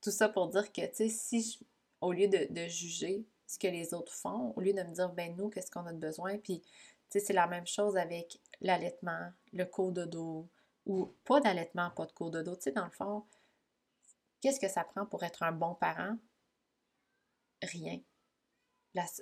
tout 0.00 0.10
ça 0.10 0.28
pour 0.28 0.48
dire 0.48 0.70
que, 0.70 0.86
tu 0.86 0.94
sais, 0.94 1.08
si 1.08 1.58
au 2.00 2.12
lieu 2.12 2.28
de 2.28 2.66
juger, 2.66 3.24
que 3.58 3.66
les 3.66 3.94
autres 3.94 4.12
font, 4.12 4.52
au 4.56 4.60
lieu 4.60 4.72
de 4.72 4.82
me 4.82 4.92
dire, 4.94 5.10
ben 5.10 5.34
nous, 5.36 5.48
qu'est-ce 5.50 5.70
qu'on 5.70 5.86
a 5.86 5.92
de 5.92 5.98
besoin? 5.98 6.38
Puis, 6.38 6.60
tu 6.60 6.68
sais, 7.08 7.20
c'est 7.20 7.32
la 7.32 7.46
même 7.46 7.66
chose 7.66 7.96
avec 7.96 8.40
l'allaitement, 8.60 9.32
le 9.52 9.64
cododo, 9.64 10.48
ou 10.86 11.14
pas 11.24 11.40
d'allaitement, 11.40 11.90
pas 11.90 12.06
de 12.06 12.12
cododo. 12.12 12.54
Tu 12.56 12.62
sais, 12.62 12.72
dans 12.72 12.84
le 12.84 12.90
fond, 12.90 13.24
qu'est-ce 14.40 14.60
que 14.60 14.68
ça 14.68 14.84
prend 14.84 15.06
pour 15.06 15.22
être 15.24 15.42
un 15.42 15.52
bon 15.52 15.74
parent? 15.74 16.16
Rien. 17.62 18.00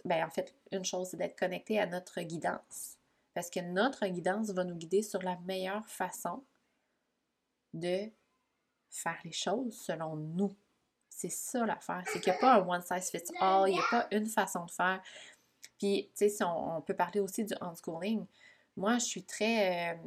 ben, 0.04 0.24
en 0.24 0.30
fait, 0.30 0.54
une 0.72 0.84
chose, 0.84 1.08
c'est 1.10 1.16
d'être 1.16 1.38
connecté 1.38 1.78
à 1.78 1.86
notre 1.86 2.20
guidance. 2.22 2.98
Parce 3.34 3.50
que 3.50 3.60
notre 3.60 4.06
guidance 4.06 4.50
va 4.50 4.64
nous 4.64 4.74
guider 4.74 5.02
sur 5.02 5.22
la 5.22 5.36
meilleure 5.40 5.88
façon 5.88 6.44
de 7.72 8.10
faire 8.90 9.18
les 9.24 9.32
choses 9.32 9.74
selon 9.80 10.16
nous. 10.16 10.54
C'est 11.14 11.28
ça 11.30 11.64
l'affaire. 11.64 12.02
C'est 12.06 12.20
qu'il 12.20 12.32
n'y 12.32 12.38
a 12.38 12.40
pas 12.40 12.54
un 12.54 12.66
one 12.66 12.82
size 12.82 13.10
fits 13.10 13.32
all, 13.40 13.68
il 13.68 13.74
n'y 13.74 13.78
a 13.78 13.84
pas 13.90 14.06
une 14.10 14.26
façon 14.26 14.64
de 14.64 14.70
faire. 14.70 15.00
Puis, 15.78 16.10
tu 16.16 16.18
sais, 16.24 16.28
si 16.28 16.42
on, 16.42 16.80
peut 16.82 16.94
parler 16.94 17.20
aussi 17.20 17.44
du 17.44 17.54
unschooling, 17.60 18.26
moi, 18.76 18.98
je 18.98 19.04
suis 19.04 19.24
très. 19.24 19.94
Euh, 19.94 19.98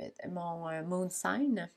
euh, 0.00 0.28
mon 0.28 0.68
euh, 0.68 0.82
moon 0.82 1.08
sign, 1.10 1.70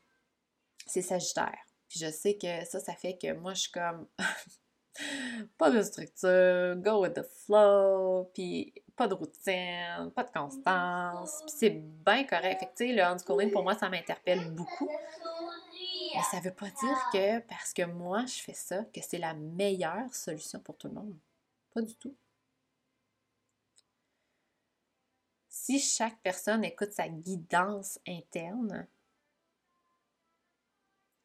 c'est 0.85 1.01
Sagittaire. 1.01 1.59
Puis 1.87 1.99
je 1.99 2.09
sais 2.09 2.37
que 2.37 2.65
ça, 2.65 2.79
ça 2.79 2.93
fait 2.93 3.17
que 3.17 3.33
moi, 3.33 3.53
je 3.53 3.61
suis 3.61 3.71
comme. 3.71 4.07
pas 5.57 5.71
de 5.71 5.81
structure, 5.81 6.75
go 6.77 7.01
with 7.01 7.13
the 7.13 7.23
flow, 7.45 8.29
puis 8.33 8.73
pas 8.95 9.07
de 9.07 9.13
routine, 9.13 10.11
pas 10.13 10.23
de 10.23 10.31
constance, 10.31 11.43
puis 11.45 11.55
c'est 11.57 11.69
bien 11.69 12.25
correct. 12.25 12.59
Fait 12.59 12.65
que, 12.65 12.71
tu 12.77 12.87
sais, 12.87 12.93
le 12.93 13.03
unschooling, 13.03 13.51
pour 13.51 13.63
moi, 13.63 13.75
ça 13.75 13.89
m'interpelle 13.89 14.51
beaucoup. 14.51 14.89
Mais 16.13 16.23
ça 16.23 16.37
ne 16.37 16.43
veut 16.43 16.53
pas 16.53 16.69
dire 16.69 17.09
que 17.13 17.39
parce 17.39 17.73
que 17.73 17.83
moi, 17.83 18.25
je 18.25 18.41
fais 18.41 18.53
ça, 18.53 18.83
que 18.85 19.01
c'est 19.01 19.17
la 19.17 19.33
meilleure 19.33 20.13
solution 20.13 20.59
pour 20.59 20.77
tout 20.77 20.87
le 20.87 20.95
monde. 20.95 21.15
Pas 21.73 21.81
du 21.81 21.95
tout. 21.95 22.15
Si 25.49 25.79
chaque 25.79 26.19
personne 26.21 26.63
écoute 26.63 26.91
sa 26.91 27.07
guidance 27.07 27.99
interne, 28.07 28.87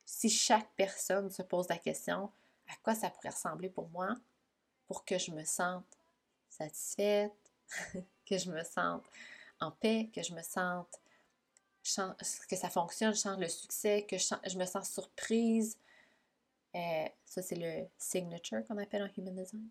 si 0.05 0.31
chaque 0.31 0.71
personne 0.77 1.31
se 1.31 1.43
pose 1.43 1.69
la 1.69 1.79
question 1.79 2.31
à 2.69 2.77
quoi 2.83 2.95
ça 2.95 3.11
pourrait 3.11 3.31
ressembler 3.31 3.69
pour 3.69 3.89
moi 3.89 4.15
pour 4.87 5.05
que 5.05 5.19
je 5.19 5.31
me 5.33 5.45
sente 5.45 5.99
satisfaite, 6.49 7.33
que 8.27 8.39
je 8.39 8.51
me 8.51 8.63
sente 8.63 9.05
en 9.61 9.71
paix, 9.71 10.11
que 10.15 10.23
je 10.23 10.35
me 10.35 10.43
sente 10.43 11.01
que 12.49 12.57
ça 12.57 12.71
fonctionne, 12.71 13.15
je 13.15 13.19
sens 13.19 13.39
le 13.39 13.49
succès, 13.49 14.07
que 14.09 14.17
je, 14.19 14.59
me 14.59 14.65
sens 14.65 14.91
surprise. 14.91 15.79
Euh, 16.75 17.07
ça, 17.25 17.43
c'est 17.43 17.57
le 17.57 17.87
signature 17.97 18.67
qu'on 18.67 18.79
appelle 18.79 19.03
en 19.03 19.21
human 19.21 19.35
design. 19.35 19.69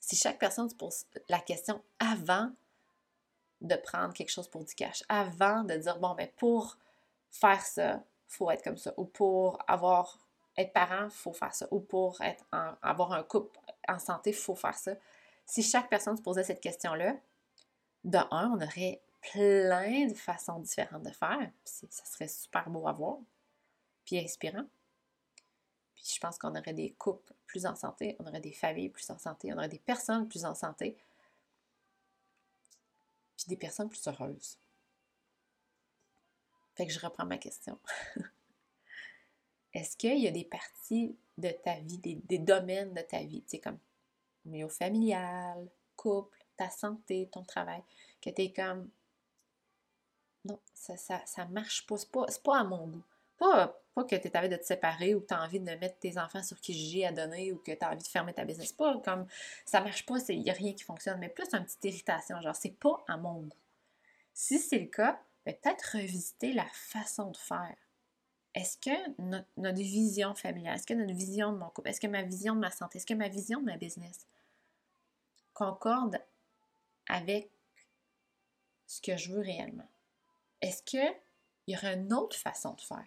Si 0.00 0.16
chaque 0.16 0.38
personne 0.38 0.68
se 0.68 0.74
pose 0.74 1.06
la 1.28 1.40
question 1.40 1.82
avant 1.98 2.50
de 3.60 3.76
prendre 3.76 4.12
quelque 4.12 4.30
chose 4.30 4.48
pour 4.48 4.64
du 4.64 4.74
cash, 4.74 5.04
avant 5.08 5.62
de 5.64 5.74
dire, 5.76 5.98
bon, 5.98 6.14
ben 6.14 6.28
pour 6.36 6.76
faire 7.30 7.64
ça, 7.64 8.02
faut 8.26 8.50
être 8.50 8.62
comme 8.62 8.76
ça, 8.76 8.92
ou 8.96 9.04
pour 9.04 9.58
avoir 9.68 10.18
être 10.56 10.72
parent, 10.72 11.08
faut 11.10 11.32
faire 11.32 11.54
ça, 11.54 11.66
ou 11.70 11.80
pour 11.80 12.20
être 12.20 12.44
avoir 12.82 13.12
un 13.12 13.22
couple 13.22 13.58
en 13.88 13.98
santé, 13.98 14.32
faut 14.32 14.54
faire 14.54 14.76
ça. 14.76 14.92
Si 15.46 15.62
chaque 15.62 15.88
personne 15.88 16.16
se 16.16 16.22
posait 16.22 16.44
cette 16.44 16.60
question-là, 16.60 17.14
de 18.04 18.18
un, 18.30 18.50
on 18.50 18.60
aurait 18.60 19.00
plein 19.22 20.06
de 20.06 20.14
façons 20.14 20.58
différentes 20.58 21.04
de 21.04 21.10
faire. 21.10 21.50
ça 21.64 22.04
serait 22.04 22.28
super 22.28 22.68
beau 22.68 22.86
à 22.86 22.92
voir, 22.92 23.18
puis 24.04 24.18
inspirant. 24.18 24.66
Puis 25.94 26.04
je 26.14 26.20
pense 26.20 26.38
qu'on 26.38 26.56
aurait 26.56 26.74
des 26.74 26.92
couples 26.92 27.32
plus 27.46 27.66
en 27.66 27.76
santé, 27.76 28.16
on 28.18 28.26
aurait 28.26 28.40
des 28.40 28.52
familles 28.52 28.88
plus 28.88 29.08
en 29.10 29.18
santé, 29.18 29.52
on 29.52 29.56
aurait 29.56 29.68
des 29.68 29.78
personnes 29.78 30.28
plus 30.28 30.44
en 30.44 30.54
santé, 30.54 30.96
puis 33.36 33.46
des 33.48 33.56
personnes 33.56 33.88
plus 33.88 34.06
heureuses. 34.06 34.58
Fait 36.74 36.86
que 36.86 36.92
je 36.92 37.00
reprends 37.00 37.26
ma 37.26 37.38
question. 37.38 37.78
Est-ce 39.74 39.96
qu'il 39.96 40.18
y 40.18 40.28
a 40.28 40.30
des 40.30 40.44
parties 40.44 41.16
de 41.38 41.50
ta 41.50 41.78
vie, 41.80 41.98
des, 41.98 42.38
domaines 42.38 42.92
de 42.92 43.00
ta 43.02 43.22
vie, 43.22 43.42
tu 43.42 43.50
sais, 43.50 43.58
comme 43.58 43.78
milieu 44.44 44.68
familial, 44.68 45.68
couple, 45.96 46.36
ta 46.56 46.68
santé, 46.68 47.28
ton 47.32 47.44
travail, 47.44 47.82
que 48.20 48.30
tu 48.30 48.42
es 48.42 48.52
comme 48.52 48.90
non, 50.44 50.58
ça, 50.74 50.96
ça, 50.96 51.44
marche 51.46 51.86
pas. 51.86 51.96
C'est 51.96 52.10
pas, 52.10 52.26
pas 52.44 52.60
à 52.60 52.64
mon 52.64 52.86
goût. 52.86 53.04
Pas, 53.38 53.78
que 53.96 54.16
tu 54.16 54.28
es 54.28 54.36
envie 54.36 54.48
de 54.48 54.56
te 54.56 54.64
séparer 54.64 55.14
ou 55.14 55.20
que 55.20 55.26
tu 55.26 55.34
as 55.34 55.42
envie 55.42 55.60
de 55.60 55.64
mettre 55.64 55.98
tes 55.98 56.18
enfants 56.18 56.42
sur 56.42 56.60
qui 56.60 56.72
j'ai 56.72 57.06
à 57.06 57.12
donner 57.12 57.52
ou 57.52 57.58
que 57.58 57.72
tu 57.72 57.84
as 57.84 57.90
envie 57.90 58.02
de 58.02 58.08
fermer 58.08 58.32
ta 58.32 58.44
business. 58.44 58.72
Pas 58.72 58.98
comme 59.04 59.26
ça 59.64 59.80
marche 59.80 60.06
pas, 60.06 60.18
il 60.28 60.40
n'y 60.40 60.50
a 60.50 60.54
rien 60.54 60.72
qui 60.72 60.84
fonctionne, 60.84 61.18
mais 61.18 61.28
plus 61.28 61.52
une 61.52 61.64
petite 61.64 61.84
irritation, 61.84 62.40
genre 62.40 62.56
c'est 62.56 62.78
pas 62.78 63.04
à 63.08 63.16
mon 63.16 63.40
goût. 63.42 63.56
Si 64.32 64.58
c'est 64.58 64.78
le 64.78 64.86
cas, 64.86 65.20
ben, 65.44 65.54
peut-être 65.54 65.96
revisiter 65.96 66.52
la 66.52 66.66
façon 66.72 67.30
de 67.30 67.36
faire. 67.36 67.76
Est-ce 68.54 68.76
que 68.78 69.20
notre, 69.20 69.48
notre, 69.56 69.78
vision 69.78 70.34
familiale, 70.34 70.76
est-ce 70.76 70.86
que 70.86 70.94
notre 70.94 71.14
vision 71.14 71.52
de 71.52 71.58
mon 71.58 71.68
couple, 71.70 71.88
est-ce 71.88 72.00
que 72.00 72.06
ma 72.06 72.22
vision 72.22 72.54
de 72.54 72.60
ma 72.60 72.70
santé, 72.70 72.98
est-ce 72.98 73.06
que 73.06 73.14
ma 73.14 73.28
vision 73.28 73.60
de 73.60 73.66
ma 73.66 73.76
business 73.76 74.26
concorde 75.54 76.18
avec 77.08 77.50
ce 78.86 79.00
que 79.00 79.16
je 79.16 79.32
veux 79.32 79.40
réellement? 79.40 79.88
Est-ce 80.62 80.82
qu'il 80.82 81.14
y 81.66 81.76
aurait 81.76 81.94
une 81.94 82.12
autre 82.14 82.36
façon 82.36 82.74
de 82.74 82.80
faire 82.80 83.04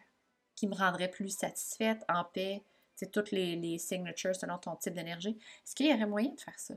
qui 0.56 0.68
me 0.68 0.76
rendrait 0.76 1.10
plus 1.10 1.30
satisfaite, 1.30 2.04
en 2.08 2.24
paix, 2.24 2.64
c'est 2.96 3.12
toutes 3.12 3.32
les, 3.32 3.56
les 3.56 3.78
signatures 3.78 4.36
selon 4.36 4.58
ton 4.58 4.76
type 4.76 4.94
d'énergie? 4.94 5.38
Est-ce 5.66 5.76
qu'il 5.76 5.88
y 5.88 5.94
aurait 5.94 6.06
moyen 6.06 6.34
de 6.34 6.40
faire 6.40 6.60
ça? 6.60 6.76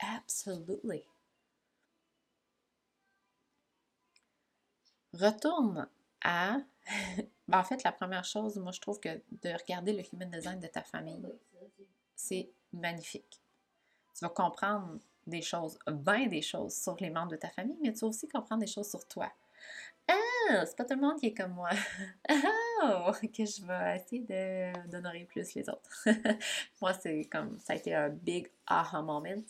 Absolutely. 0.00 1.02
Retourne 5.12 5.88
à... 6.22 6.58
Ben, 7.48 7.60
en 7.60 7.64
fait, 7.64 7.84
la 7.84 7.92
première 7.92 8.24
chose, 8.24 8.56
moi, 8.56 8.72
je 8.72 8.80
trouve 8.80 8.98
que 8.98 9.22
de 9.30 9.50
regarder 9.50 9.92
le 9.92 10.02
human 10.12 10.28
design 10.28 10.58
de 10.58 10.66
ta 10.66 10.82
famille, 10.82 11.24
c'est 12.16 12.50
magnifique. 12.72 13.40
Tu 14.16 14.24
vas 14.24 14.30
comprendre 14.30 14.98
des 15.28 15.42
choses, 15.42 15.78
bien 15.86 16.26
des 16.26 16.42
choses 16.42 16.74
sur 16.74 16.96
les 16.96 17.10
membres 17.10 17.30
de 17.30 17.36
ta 17.36 17.48
famille, 17.48 17.78
mais 17.80 17.92
tu 17.92 18.00
vas 18.00 18.08
aussi 18.08 18.26
comprendre 18.26 18.62
des 18.62 18.66
choses 18.66 18.90
sur 18.90 19.06
toi. 19.06 19.32
Ah, 20.08 20.64
c'est 20.64 20.76
pas 20.76 20.84
tout 20.84 20.94
le 20.94 21.00
monde 21.00 21.18
qui 21.18 21.26
est 21.26 21.34
comme 21.34 21.52
moi. 21.52 21.70
Ah, 22.78 23.10
que 23.12 23.44
je 23.46 23.66
vais 23.66 23.96
essayer 23.96 24.72
d'honorer 24.86 25.24
plus 25.24 25.54
les 25.54 25.66
autres. 25.68 26.06
moi, 26.82 26.92
c'est 26.92 27.24
comme, 27.24 27.58
ça 27.58 27.72
a 27.72 27.76
été 27.76 27.94
un 27.94 28.10
big 28.10 28.48
aha 28.66 29.00
moment. 29.00 29.42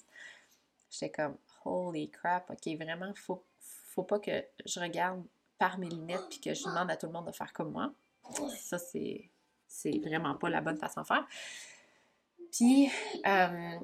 J'étais 0.88 1.10
comme, 1.10 1.36
holy 1.64 2.08
crap, 2.08 2.48
ok, 2.50 2.76
vraiment, 2.76 3.12
faut, 3.16 3.44
faut 3.58 4.04
pas 4.04 4.20
que 4.20 4.44
je 4.64 4.78
regarde 4.78 5.24
par 5.58 5.78
mes 5.78 5.88
lunettes 5.88 6.28
puis 6.30 6.40
que 6.40 6.54
je 6.54 6.64
demande 6.64 6.88
à 6.90 6.96
tout 6.96 7.06
le 7.06 7.12
monde 7.12 7.26
de 7.26 7.32
faire 7.32 7.52
comme 7.52 7.72
moi. 7.72 7.92
Ça, 8.56 8.78
c'est, 8.78 9.28
c'est 9.66 9.98
vraiment 9.98 10.36
pas 10.36 10.48
la 10.48 10.60
bonne 10.60 10.78
façon 10.78 11.02
de 11.02 11.06
faire. 11.06 11.26
Puis, 12.52 12.88
euh, 13.26 13.78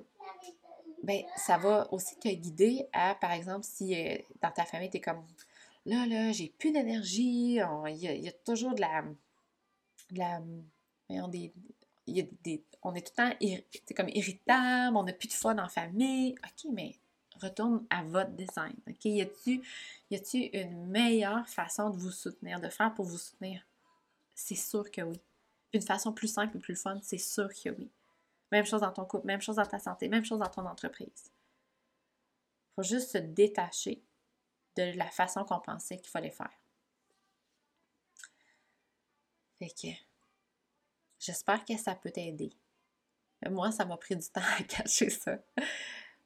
ben, 1.02 1.22
ça 1.36 1.58
va 1.58 1.92
aussi 1.92 2.16
te 2.18 2.28
guider 2.28 2.86
à, 2.92 3.16
par 3.16 3.32
exemple, 3.32 3.64
si 3.64 3.94
euh, 3.94 4.16
dans 4.40 4.50
ta 4.50 4.64
famille, 4.64 4.90
tu 4.90 4.98
es 4.98 5.00
comme 5.00 5.24
là, 5.86 6.06
là, 6.06 6.32
j'ai 6.32 6.48
plus 6.58 6.72
d'énergie, 6.72 7.58
il 7.58 7.96
y, 7.96 8.28
a 8.28 8.32
toujours 8.32 8.74
de 8.74 8.80
la. 8.80 9.02
De 10.10 10.18
la 10.18 10.40
y 11.08 12.20
a 12.20 12.24
des, 12.42 12.64
on 12.82 12.94
est 12.94 13.06
tout 13.06 13.12
le 13.18 13.58
temps 13.58 13.94
comme 13.96 14.08
irritable, 14.08 14.96
on 14.96 15.04
n'a 15.04 15.12
plus 15.12 15.28
de 15.28 15.32
fun 15.32 15.58
en 15.58 15.68
famille. 15.68 16.34
OK, 16.44 16.70
mais 16.72 16.96
retourne 17.40 17.84
à 17.90 18.02
votre 18.02 18.30
design. 18.30 18.74
OK? 18.88 19.04
Y 19.04 19.22
a-tu 19.22 20.38
une 20.52 20.86
meilleure 20.86 21.48
façon 21.48 21.90
de 21.90 21.96
vous 21.96 22.10
soutenir, 22.10 22.60
de 22.60 22.68
faire 22.68 22.92
pour 22.94 23.04
vous 23.04 23.18
soutenir? 23.18 23.64
C'est 24.34 24.54
sûr 24.54 24.90
que 24.90 25.02
oui. 25.02 25.20
Une 25.72 25.82
façon 25.82 26.12
plus 26.12 26.28
simple 26.28 26.56
et 26.56 26.60
plus 26.60 26.76
fun, 26.76 26.98
c'est 27.02 27.18
sûr 27.18 27.48
que 27.48 27.70
oui. 27.70 27.90
Même 28.50 28.66
chose 28.66 28.82
dans 28.82 28.92
ton 28.92 29.04
couple, 29.04 29.26
même 29.26 29.40
chose 29.40 29.56
dans 29.56 29.66
ta 29.66 29.78
santé, 29.78 30.08
même 30.08 30.24
chose 30.24 30.40
dans 30.40 30.48
ton 30.48 30.66
entreprise. 30.66 31.30
Il 32.70 32.74
faut 32.76 32.82
juste 32.82 33.12
se 33.12 33.18
détacher 33.18 34.02
de 34.76 34.96
la 34.96 35.10
façon 35.10 35.44
qu'on 35.44 35.60
pensait 35.60 35.98
qu'il 35.98 36.10
fallait 36.10 36.30
faire. 36.30 36.52
Fait 39.58 39.70
que 39.70 39.88
j'espère 41.18 41.64
que 41.64 41.76
ça 41.76 41.94
peut 41.94 42.10
t'aider. 42.10 42.52
Moi, 43.48 43.72
ça 43.72 43.84
m'a 43.84 43.96
pris 43.96 44.16
du 44.16 44.28
temps 44.28 44.40
à 44.58 44.62
cacher 44.68 45.10
ça. 45.10 45.38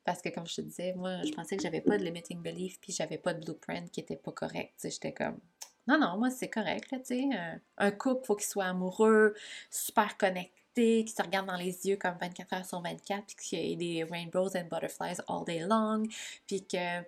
Parce 0.05 0.23
que, 0.23 0.29
comme 0.29 0.47
je 0.47 0.57
te 0.57 0.61
disais, 0.61 0.93
moi, 0.95 1.23
je 1.25 1.33
pensais 1.33 1.57
que 1.57 1.63
j'avais 1.63 1.81
pas 1.81 1.99
de 1.99 2.05
limiting 2.05 2.41
belief, 2.41 2.79
puis 2.81 2.93
j'avais 2.93 3.19
pas 3.19 3.35
de 3.35 3.45
blueprint 3.45 3.91
qui 3.91 4.01
était 4.01 4.17
pas 4.17 4.33
correct. 4.33 4.75
J'étais 4.85 5.13
comme, 5.13 5.41
non, 5.89 5.99
non, 5.99 6.17
moi, 6.19 6.31
c'est 6.31 6.49
correct, 6.49 6.89
tu 6.91 7.05
sais. 7.05 7.29
Un, 7.77 7.91
couple, 7.91 8.21
il 8.23 8.27
faut 8.27 8.37
qu'il 8.37 8.47
soit 8.47 8.67
amoureux, 8.67 9.35
super 9.71 10.17
connecté 10.17 10.66
qui 10.77 11.09
se 11.09 11.23
regarde 11.23 11.47
dans 11.47 11.57
les 11.57 11.87
yeux 11.87 11.97
comme 11.97 12.17
24 12.21 12.53
heures 12.53 12.67
sur 12.67 12.81
24, 12.81 13.25
puis 13.27 13.37
qu'il 13.37 13.59
y 13.59 13.73
ait 13.73 13.77
des 13.77 14.05
rainbows 14.05 14.57
and 14.57 14.65
butterflies 14.71 15.21
all 15.29 15.45
day 15.45 15.61
long, 15.61 16.03
puis 16.47 16.65
qu'ils 16.65 17.05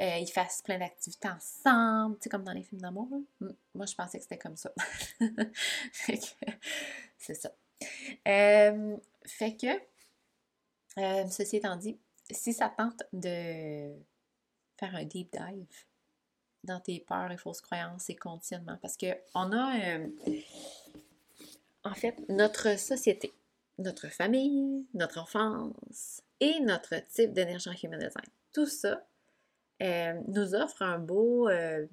euh, 0.00 0.26
fassent 0.26 0.62
plein 0.62 0.78
d'activités 0.78 1.28
ensemble, 1.28 2.16
tu 2.16 2.24
sais, 2.24 2.30
comme 2.30 2.44
dans 2.44 2.52
les 2.52 2.62
films 2.62 2.80
d'amour. 2.80 3.08
Moi, 3.40 3.86
je 3.86 3.94
pensais 3.94 4.18
que 4.18 4.24
c'était 4.24 4.38
comme 4.38 4.56
ça. 4.56 4.72
c'est 7.18 7.34
ça. 7.34 7.52
Euh, 8.26 8.96
fait 9.24 9.56
que, 9.56 9.80
euh, 10.98 11.26
ceci 11.28 11.56
étant 11.56 11.76
dit, 11.76 11.98
si 12.30 12.52
ça 12.52 12.68
tente 12.68 13.02
de 13.12 13.92
faire 14.78 14.94
un 14.94 15.04
deep 15.04 15.32
dive 15.32 15.84
dans 16.64 16.80
tes 16.80 17.00
peurs 17.00 17.30
et 17.30 17.36
fausses 17.36 17.60
croyances 17.60 18.08
et 18.10 18.16
conditionnements, 18.16 18.78
parce 18.80 18.96
qu'on 18.96 19.52
a 19.52 19.98
en 21.84 21.94
fait, 21.94 22.16
notre 22.28 22.78
société, 22.78 23.32
notre 23.78 24.08
famille, 24.08 24.86
notre 24.94 25.18
enfance 25.18 26.22
et 26.40 26.60
notre 26.60 26.94
type 27.08 27.32
d'énergie 27.32 27.68
en 27.68 27.74
human 27.82 27.98
design. 27.98 28.26
Tout 28.52 28.66
ça 28.66 29.04
euh, 29.82 30.20
nous 30.28 30.54
offre 30.54 30.82
un 30.82 30.98
beau, 30.98 31.48
euh, 31.48 31.86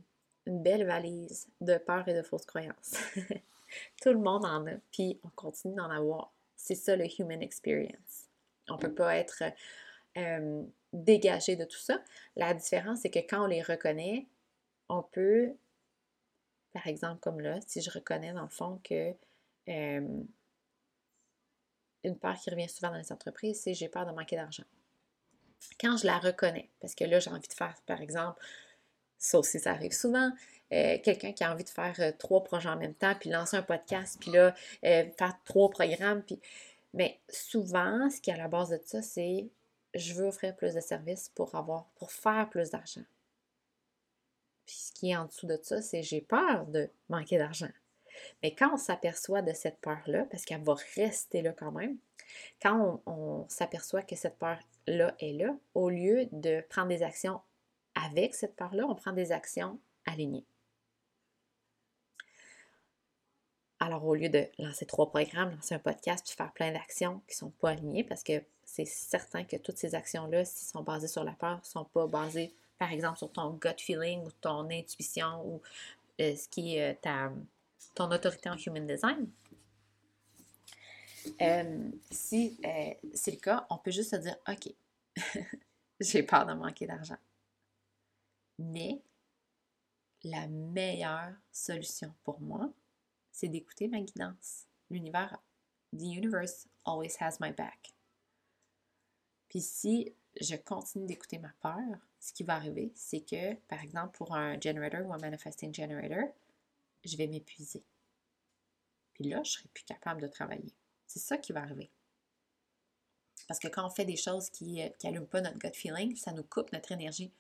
une 0.46 0.62
belle 0.62 0.86
valise 0.86 1.48
de 1.62 1.78
peur 1.78 2.08
et 2.08 2.14
de 2.14 2.22
fausses 2.22 2.46
croyances. 2.46 2.96
Tout 4.02 4.10
le 4.10 4.20
monde 4.20 4.46
en 4.46 4.66
a, 4.68 4.74
puis 4.92 5.20
on 5.24 5.30
continue 5.30 5.76
d'en 5.76 5.90
avoir. 5.90 6.34
C'est 6.56 6.76
ça 6.76 6.96
le 6.96 7.06
human 7.20 7.42
experience. 7.42 8.30
On 8.68 8.76
ne 8.76 8.80
peut 8.80 8.94
pas 8.94 9.16
être 9.16 9.44
euh, 10.18 10.64
dégagé 10.94 11.56
de 11.56 11.66
tout 11.66 11.80
ça. 11.80 12.04
La 12.36 12.54
différence, 12.54 13.02
c'est 13.02 13.10
que 13.10 13.20
quand 13.20 13.44
on 13.44 13.48
les 13.48 13.62
reconnaît, 13.62 14.28
on 14.90 15.04
peut, 15.04 15.54
par 16.74 16.88
exemple, 16.88 17.20
comme 17.22 17.40
là, 17.40 17.60
si 17.66 17.82
je 17.82 17.90
reconnais 17.90 18.34
dans 18.34 18.44
le 18.44 18.50
fond 18.50 18.80
que 18.84 19.14
euh, 19.70 20.24
une 22.04 22.18
peur 22.18 22.36
qui 22.40 22.50
revient 22.50 22.70
souvent 22.70 22.92
dans 22.92 22.98
les 22.98 23.12
entreprises, 23.12 23.62
c'est 23.62 23.74
j'ai 23.74 23.90
peur 23.90 24.06
de 24.06 24.12
manquer 24.12 24.36
d'argent. 24.36 24.64
Quand 25.80 25.98
je 25.98 26.06
la 26.06 26.18
reconnais, 26.18 26.70
parce 26.80 26.96
que 26.96 27.04
là, 27.04 27.20
j'ai 27.20 27.30
envie 27.30 27.48
de 27.48 27.54
faire, 27.54 27.76
par 27.86 28.02
exemple, 28.02 28.42
ça 29.18 29.40
aussi, 29.40 29.60
ça 29.60 29.72
arrive 29.72 29.92
souvent, 29.92 30.32
euh, 30.72 30.98
quelqu'un 31.04 31.34
qui 31.34 31.44
a 31.44 31.52
envie 31.52 31.66
de 31.66 31.70
faire 31.70 31.96
euh, 32.00 32.12
trois 32.18 32.44
projets 32.44 32.70
en 32.70 32.78
même 32.78 32.94
temps, 32.94 33.16
puis 33.20 33.30
lancer 33.30 33.58
un 33.58 33.64
podcast, 33.64 34.18
puis 34.20 34.32
là, 34.32 34.54
faire 34.82 35.38
trois 35.46 35.70
programmes, 35.70 36.24
puis... 36.24 36.40
Mais 36.96 37.20
souvent, 37.30 38.10
ce 38.10 38.20
qui 38.20 38.32
est 38.32 38.34
à 38.34 38.38
la 38.38 38.48
base 38.48 38.70
de 38.70 38.80
ça, 38.84 39.04
c'est 39.04 39.48
je 39.94 40.14
veux 40.14 40.26
offrir 40.26 40.56
plus 40.56 40.74
de 40.74 40.80
services 40.80 41.30
pour 41.36 41.54
avoir, 41.56 41.86
pour 41.96 42.12
faire 42.12 42.50
plus 42.50 42.70
d'argent. 42.70 43.04
Puis 44.66 44.76
ce 44.76 44.92
qui 44.92 45.12
est 45.12 45.16
en 45.16 45.26
dessous 45.26 45.48
de 45.48 45.60
ça, 45.62 45.82
c'est 45.82 46.04
j'ai 46.04 46.22
peur 46.22 46.68
de 46.68 46.90
manquer 47.10 47.38
d'argent. 47.38 47.70
Mais 48.44 48.54
quand 48.54 48.74
on 48.74 48.78
s'aperçoit 48.78 49.42
de 49.42 49.54
cette 49.54 49.80
peur-là, 49.80 50.26
parce 50.32 50.46
qu'elle 50.46 50.64
va 50.64 50.76
rester 50.96 51.42
là 51.42 51.54
quand 51.54 51.72
même, 51.72 51.98
quand 52.62 53.02
on, 53.06 53.46
s'aperçoit 53.50 54.04
que 54.04 54.16
cette 54.16 54.38
peur-là 54.38 55.16
est 55.20 55.34
là, 55.34 55.56
au 55.74 55.90
lieu 55.90 56.28
de 56.32 56.62
prendre 56.70 56.90
des 56.90 57.04
actions 57.04 57.42
avec 57.96 58.36
cette 58.36 58.56
peur-là, 58.56 58.86
on 58.88 58.96
prend 58.96 59.14
des 59.14 59.32
actions 59.32 59.80
alignées. 60.06 60.46
Alors, 63.82 64.06
au 64.06 64.14
lieu 64.14 64.30
de 64.30 64.46
lancer 64.58 64.86
trois 64.86 65.10
programmes, 65.10 65.52
lancer 65.56 65.74
un 65.74 65.80
podcast, 65.80 66.26
puis 66.26 66.36
faire 66.36 66.52
plein 66.52 66.72
d'actions 66.72 67.22
qui 67.28 67.36
ne 67.36 67.40
sont 67.40 67.50
pas 67.52 67.70
alignées, 67.70 68.04
parce 68.04 68.24
que 68.24 68.44
c'est 68.66 68.86
certain 68.86 69.44
que 69.46 69.56
toutes 69.56 69.78
ces 69.78 69.96
actions-là, 69.96 70.44
si 70.46 70.66
sont 70.66 70.84
basées 70.84 71.08
sur 71.08 71.24
la 71.24 71.32
peur, 71.32 71.60
ne 71.60 71.66
sont 71.66 71.86
pas 71.86 72.06
basées, 72.06 72.54
par 72.78 72.92
exemple, 72.92 73.18
sur 73.18 73.32
ton 73.32 73.52
gut 73.52 73.70
feeling 73.78 74.22
ou 74.26 74.32
ton 74.32 74.70
intuition 74.70 75.42
ou 75.46 75.62
euh, 76.20 76.36
ce 76.36 76.48
qui 76.50 76.76
est 76.76 76.92
euh, 76.92 76.96
ta, 77.02 77.32
ton 77.96 78.12
autorité 78.12 78.50
en 78.50 78.56
Human 78.56 78.86
Design? 78.86 79.30
Euh, 81.42 81.92
si 82.12 82.60
euh, 82.66 82.94
c'est 83.14 83.32
le 83.32 83.38
cas, 83.38 83.66
on 83.70 83.78
peut 83.78 83.92
juste 83.92 84.12
se 84.12 84.16
dire, 84.18 84.36
OK, 84.48 84.74
j'ai 86.00 86.24
peur 86.24 86.46
de 86.46 86.54
manquer 86.54 86.88
d'argent. 86.88 87.18
Mais 88.58 89.02
la 90.24 90.48
meilleure 90.48 91.34
solution 91.52 92.14
pour 92.24 92.40
moi, 92.42 92.72
c'est 93.32 93.48
d'écouter 93.48 93.88
ma 93.88 94.02
guidance. 94.02 94.66
L'univers, 94.90 95.38
the 95.94 96.04
universe 96.04 96.68
always 96.86 97.16
has 97.20 97.38
my 97.40 97.52
back. 97.52 97.94
Puis 99.48 99.62
si 99.62 100.14
je 100.40 100.56
continue 100.56 101.06
d'écouter 101.06 101.40
ma 101.40 101.52
peur, 101.62 101.98
ce 102.20 102.34
qui 102.34 102.44
va 102.44 102.56
arriver, 102.56 102.92
c'est 102.96 103.22
que, 103.22 103.56
par 103.68 103.82
exemple, 103.82 104.18
pour 104.18 104.36
un 104.36 104.60
generator 104.60 105.06
ou 105.06 105.14
un 105.14 105.18
manifesting 105.18 105.74
generator, 105.74 106.34
je 107.04 107.18
vais 107.18 107.28
m'épuiser. 107.28 107.84
Puis 109.14 109.26
là, 109.26 109.38
je 109.38 109.50
ne 109.50 109.54
serai 109.54 109.70
plus 109.74 109.84
capable 109.84 110.22
de 110.22 110.28
travailler. 110.28 110.74
C'est 111.08 111.20
ça 111.20 111.38
qui 111.38 111.52
va 111.52 111.62
arriver. 111.62 111.90
Parce 113.48 113.60
que 113.60 113.68
quand 113.68 113.86
on 113.86 113.90
fait 113.90 114.06
des 114.06 114.16
choses 114.16 114.50
qui 114.50 114.80
n'allument 115.04 115.24
euh, 115.24 115.28
pas 115.28 115.42
notre 115.42 115.58
gut 115.58 115.74
feeling, 115.74 116.16
ça 116.16 116.32
nous 116.32 116.44
coupe 116.44 116.72
notre 116.72 116.92
énergie. 116.92 117.32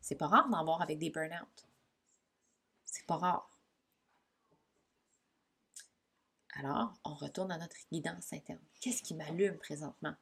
C'est 0.00 0.16
pas 0.16 0.26
rare 0.26 0.48
d'en 0.48 0.64
voir 0.64 0.82
avec 0.82 0.98
des 0.98 1.10
burn-out. 1.10 1.66
C'est 2.84 3.06
pas 3.06 3.16
rare. 3.16 3.48
Alors, 6.56 6.92
on 7.04 7.14
retourne 7.14 7.52
à 7.52 7.58
notre 7.58 7.76
guidance 7.90 8.32
interne. 8.32 8.60
Qu'est-ce 8.80 9.02
qui 9.02 9.14
m'allume 9.14 9.56
présentement? 9.56 10.14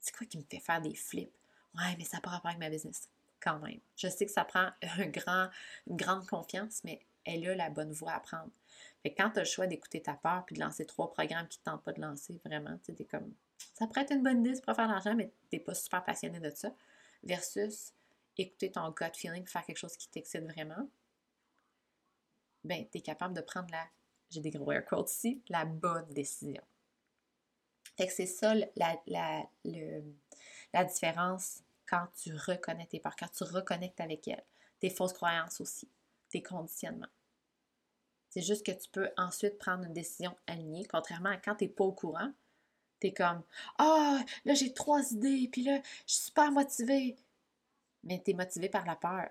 C'est 0.00 0.14
quoi 0.14 0.26
qui 0.26 0.38
me 0.38 0.44
fait 0.44 0.60
faire 0.60 0.80
des 0.80 0.94
flips? 0.94 1.36
Ouais, 1.74 1.94
mais 1.98 2.04
ça 2.04 2.16
n'a 2.16 2.20
pas 2.22 2.30
rapport 2.30 2.48
avec 2.48 2.58
ma 2.58 2.70
business. 2.70 3.08
Quand 3.38 3.58
même. 3.58 3.80
Je 3.96 4.08
sais 4.08 4.26
que 4.26 4.32
ça 4.32 4.44
prend 4.44 4.70
une 4.98 5.96
grande 5.96 6.26
confiance, 6.26 6.82
mais 6.84 7.00
elle 7.24 7.46
a 7.48 7.54
la 7.54 7.70
bonne 7.70 7.92
voie 7.92 8.12
à 8.12 8.20
prendre. 8.20 8.50
Fait 9.02 9.14
quand 9.14 9.30
tu 9.30 9.38
as 9.38 9.42
le 9.42 9.48
choix 9.48 9.66
d'écouter 9.66 10.02
ta 10.02 10.14
peur 10.14 10.44
puis 10.44 10.54
de 10.54 10.60
lancer 10.60 10.84
trois 10.84 11.10
programmes 11.10 11.48
qui 11.48 11.58
ne 11.60 11.70
tentent 11.70 11.84
pas 11.84 11.92
de 11.92 12.00
lancer, 12.00 12.40
vraiment, 12.44 12.78
tu 12.84 12.94
sais, 12.94 13.04
comme. 13.04 13.32
Ça 13.74 13.86
pourrait 13.86 14.02
être 14.02 14.12
une 14.12 14.22
bonne 14.22 14.44
idée 14.44 14.60
pour 14.60 14.74
faire 14.74 14.86
de 14.86 14.92
l'argent, 14.92 15.14
mais 15.14 15.32
tu 15.50 15.56
n'es 15.56 15.60
pas 15.60 15.74
super 15.74 16.04
passionné 16.04 16.40
de 16.40 16.50
ça. 16.50 16.74
Versus 17.22 17.92
écouter 18.36 18.72
ton 18.72 18.90
gut 18.90 19.12
feeling, 19.14 19.46
faire 19.46 19.64
quelque 19.64 19.76
chose 19.76 19.96
qui 19.96 20.08
t'excite 20.08 20.44
vraiment. 20.44 20.88
Ben, 22.64 22.86
tu 22.90 22.98
es 22.98 23.00
capable 23.00 23.34
de 23.34 23.40
prendre 23.40 23.70
la, 23.70 23.86
j'ai 24.30 24.40
des 24.40 24.50
gros 24.50 24.70
air 24.72 24.84
quotes 24.84 25.10
ici, 25.10 25.42
la 25.48 25.64
bonne 25.64 26.12
décision. 26.12 26.62
Fait 27.96 28.06
que 28.06 28.12
c'est 28.12 28.26
ça 28.26 28.54
la 28.76 30.84
différence 30.84 31.62
quand 31.86 32.06
tu 32.16 32.34
reconnais 32.34 32.86
tes 32.86 33.00
peurs, 33.00 33.16
quand 33.16 33.28
tu 33.28 33.44
reconnectes 33.44 34.00
avec 34.00 34.28
elles. 34.28 34.44
Tes 34.78 34.88
fausses 34.88 35.12
croyances 35.12 35.60
aussi 35.60 35.90
tes 36.30 36.42
conditionnements. 36.42 37.06
C'est 38.30 38.42
juste 38.42 38.64
que 38.64 38.72
tu 38.72 38.88
peux 38.90 39.10
ensuite 39.16 39.58
prendre 39.58 39.84
une 39.84 39.92
décision 39.92 40.36
alignée, 40.46 40.86
contrairement 40.86 41.30
à 41.30 41.36
quand 41.36 41.56
tu 41.56 41.64
n'es 41.64 41.70
pas 41.70 41.84
au 41.84 41.92
courant. 41.92 42.32
Tu 43.00 43.08
es 43.08 43.12
comme 43.12 43.42
Ah, 43.78 44.20
là 44.44 44.54
j'ai 44.54 44.72
trois 44.72 45.12
idées, 45.12 45.48
puis 45.50 45.62
là, 45.62 45.80
je 46.06 46.14
suis 46.14 46.24
super 46.26 46.52
motivée. 46.52 47.16
Mais 48.04 48.22
tu 48.24 48.30
es 48.30 48.34
motivé 48.34 48.68
par 48.68 48.86
la 48.86 48.96
peur. 48.96 49.28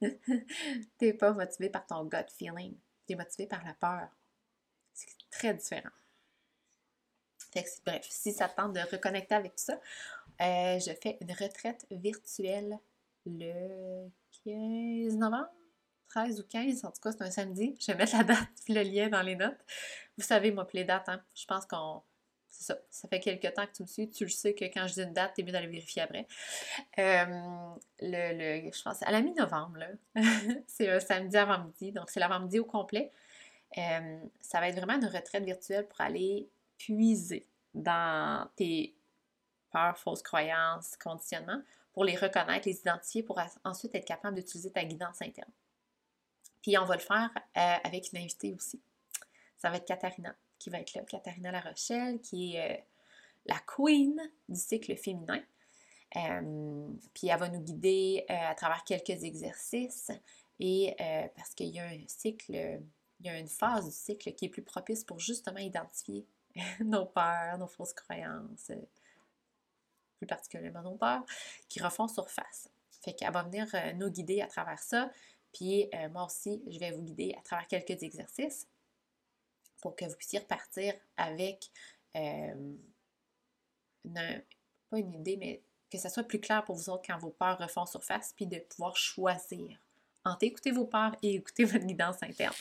tu 0.98 1.14
pas 1.14 1.32
motivé 1.32 1.68
par 1.70 1.86
ton 1.86 2.04
gut 2.04 2.30
feeling. 2.36 2.76
Tu 3.06 3.14
es 3.14 3.16
motivé 3.16 3.46
par 3.46 3.64
la 3.64 3.74
peur. 3.74 4.08
C'est 4.92 5.08
très 5.30 5.54
différent. 5.54 5.90
bref, 7.84 8.06
si 8.08 8.32
ça 8.32 8.48
tente 8.48 8.74
de 8.74 8.80
reconnecter 8.80 9.34
avec 9.34 9.56
tout 9.56 9.64
ça, 9.64 9.80
euh, 10.40 10.78
je 10.78 10.92
fais 11.02 11.18
une 11.20 11.32
retraite 11.32 11.86
virtuelle 11.90 12.78
le 13.26 14.08
15 14.44 15.16
novembre. 15.16 15.57
13 16.08 16.40
ou 16.40 16.44
15, 16.44 16.84
en 16.84 16.90
tout 16.90 17.00
cas, 17.00 17.12
c'est 17.12 17.22
un 17.22 17.30
samedi. 17.30 17.76
Je 17.80 17.86
vais 17.92 17.98
mettre 17.98 18.16
la 18.16 18.24
date 18.24 18.48
le 18.68 18.82
lien 18.82 19.08
dans 19.08 19.22
les 19.22 19.36
notes. 19.36 19.58
Vous 20.16 20.24
savez, 20.24 20.50
moi, 20.50 20.66
les 20.72 20.84
dates, 20.84 21.08
hein? 21.08 21.22
je 21.34 21.44
pense 21.46 21.66
qu'on. 21.66 22.02
C'est 22.48 22.64
ça. 22.64 22.78
Ça 22.90 23.08
fait 23.08 23.20
quelques 23.20 23.54
temps 23.54 23.66
que 23.66 23.72
tu 23.72 23.82
me 23.82 23.86
suis. 23.86 24.10
Tu 24.10 24.24
le 24.24 24.30
sais 24.30 24.54
que 24.54 24.64
quand 24.64 24.86
je 24.88 24.94
dis 24.94 25.02
une 25.02 25.12
date, 25.12 25.34
t'es 25.34 25.42
mieux 25.42 25.52
d'aller 25.52 25.66
vérifier 25.66 26.02
après. 26.02 26.26
Euh, 26.98 27.24
le, 28.00 28.70
je 28.72 28.82
pense 28.82 29.02
à 29.02 29.10
la 29.10 29.20
mi-novembre, 29.20 29.78
c'est 30.66 30.88
un 30.88 30.98
samedi 30.98 31.36
avant-midi. 31.36 31.92
Donc, 31.92 32.10
c'est 32.10 32.20
l'avant-midi 32.20 32.58
au 32.58 32.64
complet. 32.64 33.12
Euh, 33.76 34.18
ça 34.40 34.60
va 34.60 34.68
être 34.68 34.76
vraiment 34.76 34.94
une 34.94 35.06
retraite 35.06 35.44
virtuelle 35.44 35.86
pour 35.86 36.00
aller 36.00 36.48
puiser 36.78 37.46
dans 37.74 38.48
tes 38.56 38.94
peurs, 39.70 39.98
fausses 39.98 40.22
croyances, 40.22 40.96
conditionnements, 40.96 41.60
pour 41.92 42.04
les 42.04 42.16
reconnaître, 42.16 42.66
les 42.66 42.80
identifier, 42.80 43.22
pour 43.22 43.38
ensuite 43.64 43.94
être 43.94 44.06
capable 44.06 44.36
d'utiliser 44.36 44.70
ta 44.70 44.84
guidance 44.84 45.20
interne. 45.20 45.50
Puis 46.68 46.76
on 46.76 46.84
va 46.84 46.96
le 46.96 47.00
faire 47.00 47.30
euh, 47.56 47.76
avec 47.82 48.12
une 48.12 48.18
invitée 48.18 48.52
aussi. 48.52 48.78
Ça 49.56 49.70
va 49.70 49.78
être 49.78 49.86
Katharina 49.86 50.36
qui 50.58 50.68
va 50.68 50.80
être 50.80 50.92
là. 50.92 51.00
Katharina 51.00 51.50
La 51.50 51.60
Rochelle, 51.60 52.20
qui 52.20 52.56
est 52.56 52.72
euh, 52.72 52.82
la 53.46 53.58
queen 53.60 54.20
du 54.50 54.60
cycle 54.60 54.94
féminin. 54.94 55.42
Euh, 56.16 56.88
puis 57.14 57.28
elle 57.28 57.38
va 57.38 57.48
nous 57.48 57.60
guider 57.60 58.26
à 58.28 58.54
travers 58.54 58.84
quelques 58.84 59.24
exercices. 59.24 60.10
Et 60.60 60.94
parce 61.34 61.54
qu'il 61.54 61.68
y 61.68 61.80
a 61.80 61.86
un 61.86 62.00
cycle, 62.06 62.52
il 62.52 63.26
y 63.26 63.30
a 63.30 63.38
une 63.38 63.48
phase 63.48 63.86
du 63.86 63.90
cycle 63.90 64.34
qui 64.34 64.44
est 64.44 64.50
plus 64.50 64.60
propice 64.60 65.04
pour 65.04 65.18
justement 65.20 65.60
identifier 65.60 66.26
nos 66.84 67.06
peurs, 67.06 67.56
nos 67.56 67.66
fausses 67.66 67.94
croyances, 67.94 68.72
plus 70.18 70.26
particulièrement 70.26 70.82
nos 70.82 70.96
peurs, 70.96 71.24
qui 71.66 71.80
refont 71.80 72.08
surface. 72.08 72.68
Fait 73.00 73.14
qu'elle 73.14 73.32
va 73.32 73.42
venir 73.44 73.66
nous 73.94 74.10
guider 74.10 74.42
à 74.42 74.48
travers 74.48 74.80
ça. 74.80 75.10
Puis 75.58 75.90
euh, 75.92 76.08
moi 76.10 76.24
aussi, 76.24 76.62
je 76.68 76.78
vais 76.78 76.92
vous 76.92 77.02
guider 77.02 77.34
à 77.36 77.42
travers 77.42 77.66
quelques 77.66 78.02
exercices 78.02 78.68
pour 79.80 79.96
que 79.96 80.04
vous 80.04 80.14
puissiez 80.14 80.38
repartir 80.38 80.94
avec 81.16 81.68
euh, 82.14 82.76
pas 84.04 84.98
une 84.98 85.14
idée, 85.14 85.36
mais 85.36 85.62
que 85.90 85.98
ça 85.98 86.10
soit 86.10 86.22
plus 86.22 86.40
clair 86.40 86.64
pour 86.64 86.76
vous 86.76 86.90
autres 86.90 87.02
quand 87.06 87.18
vos 87.18 87.30
peurs 87.30 87.58
refont 87.58 87.86
surface, 87.86 88.32
puis 88.34 88.46
de 88.46 88.58
pouvoir 88.58 88.96
choisir 88.96 89.78
entre 90.24 90.44
écouter 90.44 90.70
vos 90.70 90.84
peurs 90.84 91.16
et 91.22 91.34
écouter 91.34 91.64
votre 91.64 91.84
guidance 91.84 92.22
interne. 92.22 92.54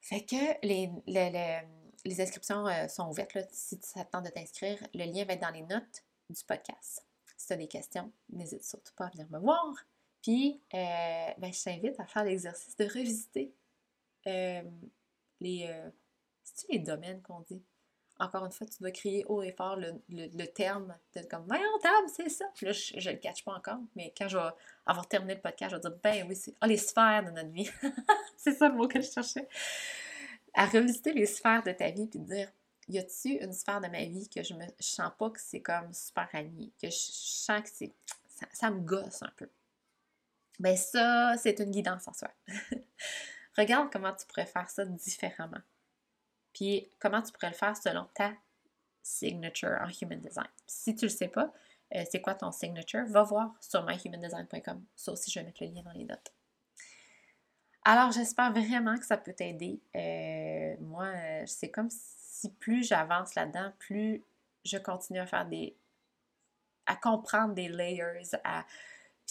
Fait 0.00 0.24
que 0.24 0.66
les, 0.66 0.90
les, 1.06 2.20
inscriptions 2.20 2.66
euh, 2.66 2.88
sont 2.88 3.08
ouvertes. 3.08 3.38
Si 3.52 3.78
tu 3.78 3.98
attends 4.00 4.22
de 4.22 4.30
t'inscrire, 4.30 4.84
le 4.94 5.04
lien 5.04 5.24
va 5.24 5.34
être 5.34 5.42
dans 5.42 5.50
les 5.50 5.62
notes 5.62 6.02
du 6.28 6.42
podcast. 6.44 7.06
Si 7.36 7.46
tu 7.46 7.52
as 7.52 7.56
des 7.56 7.68
questions, 7.68 8.10
n'hésite 8.30 8.64
surtout 8.64 8.94
pas 8.96 9.06
à 9.06 9.10
venir 9.10 9.30
me 9.30 9.38
voir. 9.38 9.74
Puis, 10.22 10.60
euh, 10.72 11.26
ben, 11.38 11.52
je 11.52 11.62
t'invite 11.62 11.98
à 11.98 12.06
faire 12.06 12.24
l'exercice 12.24 12.76
de 12.76 12.84
revisiter 12.84 13.52
euh, 14.26 14.62
les. 15.40 15.66
Euh, 15.68 15.90
les 16.68 16.78
domaines 16.78 17.22
qu'on 17.22 17.40
dit? 17.40 17.62
Encore 18.18 18.44
une 18.44 18.52
fois, 18.52 18.66
tu 18.66 18.78
dois 18.80 18.90
crier 18.90 19.24
haut 19.26 19.42
et 19.42 19.52
fort 19.52 19.76
le, 19.76 19.94
le, 20.08 20.46
terme 20.46 20.94
de 21.16 21.22
comme 21.22 21.44
Voyons, 21.46 21.64
table, 21.82 22.08
c'est 22.14 22.28
ça. 22.28 22.44
Puis 22.54 22.66
là, 22.66 22.72
je 22.72 23.08
ne 23.08 23.14
le 23.14 23.18
catch 23.18 23.42
pas 23.42 23.54
encore, 23.54 23.80
mais 23.96 24.12
quand 24.16 24.28
je 24.28 24.36
vais 24.36 24.50
avoir 24.86 25.08
terminé 25.08 25.34
le 25.34 25.40
podcast, 25.40 25.70
je 25.70 25.76
vais 25.76 25.80
dire 25.80 25.98
Ben 26.02 26.26
oui, 26.28 26.36
c'est 26.36 26.54
ah, 26.60 26.66
les 26.66 26.76
sphères 26.76 27.24
de 27.24 27.30
notre 27.30 27.50
vie. 27.50 27.70
c'est 28.36 28.52
ça 28.52 28.68
le 28.68 28.74
mot 28.74 28.86
que 28.86 29.00
je 29.00 29.10
cherchais. 29.10 29.48
À 30.54 30.66
revisiter 30.66 31.12
les 31.12 31.26
sphères 31.26 31.62
de 31.62 31.72
ta 31.72 31.90
vie, 31.90 32.06
puis 32.06 32.20
dire 32.20 32.52
y 32.88 32.98
a-t-il 32.98 33.42
une 33.42 33.52
sphère 33.52 33.80
de 33.80 33.88
ma 33.88 34.04
vie 34.04 34.28
que 34.28 34.42
je 34.42 34.54
ne 34.54 34.66
sens 34.78 35.10
pas 35.18 35.30
que 35.30 35.40
c'est 35.40 35.60
comme 35.60 35.92
super 35.92 36.28
aligné, 36.32 36.70
que 36.80 36.90
je, 36.90 36.96
sens 36.96 37.62
que 37.62 37.70
c'est. 37.72 37.92
ça 38.52 38.70
me 38.70 38.80
gosse 38.80 39.22
un 39.22 39.32
peu? 39.36 39.48
Ben 40.58 40.76
ça, 40.76 41.34
c'est 41.38 41.58
une 41.60 41.70
guidance 41.70 42.08
en 42.08 42.12
soi. 42.12 42.30
Regarde 43.56 43.90
comment 43.92 44.14
tu 44.14 44.26
pourrais 44.26 44.46
faire 44.46 44.70
ça 44.70 44.84
différemment. 44.84 45.60
Puis 46.52 46.88
comment 46.98 47.22
tu 47.22 47.32
pourrais 47.32 47.50
le 47.50 47.54
faire 47.54 47.76
selon 47.76 48.06
ta 48.14 48.32
signature 49.02 49.78
en 49.80 49.88
Human 49.88 50.20
Design. 50.20 50.48
Si 50.66 50.94
tu 50.94 51.06
le 51.06 51.10
sais 51.10 51.28
pas, 51.28 51.52
euh, 51.94 52.04
c'est 52.10 52.22
quoi 52.22 52.34
ton 52.34 52.52
signature, 52.52 53.04
va 53.06 53.22
voir 53.22 53.54
sur 53.60 53.84
myhumandesign.com. 53.84 54.84
Ça 54.96 55.12
aussi, 55.12 55.30
je 55.30 55.40
vais 55.40 55.46
mettre 55.46 55.62
le 55.62 55.70
lien 55.70 55.82
dans 55.82 55.92
les 55.92 56.04
notes. 56.04 56.32
Alors, 57.84 58.12
j'espère 58.12 58.52
vraiment 58.52 58.96
que 58.96 59.04
ça 59.04 59.16
peut 59.16 59.32
t'aider. 59.32 59.80
Euh, 59.96 60.76
moi, 60.80 61.06
euh, 61.06 61.42
c'est 61.46 61.70
comme 61.70 61.88
si 61.90 62.50
plus 62.54 62.86
j'avance 62.86 63.34
là-dedans, 63.34 63.72
plus 63.78 64.22
je 64.64 64.78
continue 64.78 65.18
à 65.18 65.26
faire 65.26 65.46
des. 65.46 65.76
à 66.86 66.96
comprendre 66.96 67.54
des 67.54 67.68
layers, 67.68 68.22
à 68.44 68.64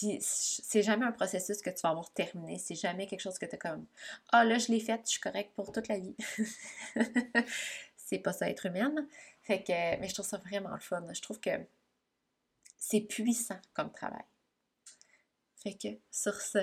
puis 0.02 0.18
c'est 0.20 0.82
jamais 0.82 1.06
un 1.06 1.12
processus 1.12 1.62
que 1.62 1.70
tu 1.70 1.80
vas 1.82 1.90
avoir 1.90 2.10
terminé. 2.10 2.58
C'est 2.58 2.74
jamais 2.74 3.06
quelque 3.06 3.20
chose 3.20 3.38
que 3.38 3.46
tu 3.46 3.54
as 3.54 3.58
comme 3.58 3.86
Ah 4.32 4.44
là, 4.44 4.58
je 4.58 4.72
l'ai 4.72 4.80
fait, 4.80 5.00
je 5.04 5.10
suis 5.10 5.20
correcte 5.20 5.54
pour 5.54 5.70
toute 5.70 5.86
la 5.86 5.96
vie. 5.96 6.16
c'est 7.96 8.18
pas 8.18 8.32
ça 8.32 8.50
être 8.50 8.66
humaine. 8.66 9.06
Fait 9.42 9.62
que, 9.62 10.00
mais 10.00 10.08
je 10.08 10.14
trouve 10.14 10.26
ça 10.26 10.38
vraiment 10.38 10.74
le 10.74 10.80
fun. 10.80 11.06
Je 11.12 11.22
trouve 11.22 11.38
que 11.38 11.50
c'est 12.78 13.02
puissant 13.02 13.60
comme 13.74 13.92
travail. 13.92 14.24
Fait 15.62 15.74
que 15.74 15.88
sur 16.10 16.34
ce, 16.34 16.58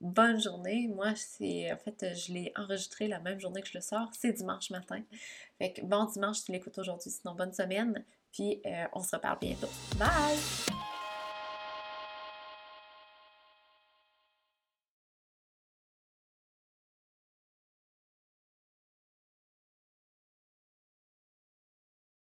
bonne 0.00 0.40
journée. 0.40 0.88
Moi, 0.88 1.14
c'est 1.16 1.70
en 1.70 1.76
fait, 1.76 2.16
je 2.16 2.32
l'ai 2.32 2.50
enregistré 2.56 3.08
la 3.08 3.20
même 3.20 3.40
journée 3.40 3.60
que 3.60 3.68
je 3.68 3.76
le 3.76 3.82
sors. 3.82 4.08
C'est 4.18 4.32
dimanche 4.32 4.70
matin. 4.70 5.02
Fait 5.58 5.74
que 5.74 5.82
bon 5.82 6.06
dimanche, 6.06 6.44
tu 6.44 6.52
l'écoutes 6.52 6.78
aujourd'hui. 6.78 7.10
Sinon, 7.10 7.34
bonne 7.34 7.52
semaine. 7.52 8.02
Puis 8.32 8.62
euh, 8.64 8.86
on 8.94 9.02
se 9.02 9.14
reparle 9.16 9.38
bientôt. 9.38 9.68
Bye! 9.98 10.79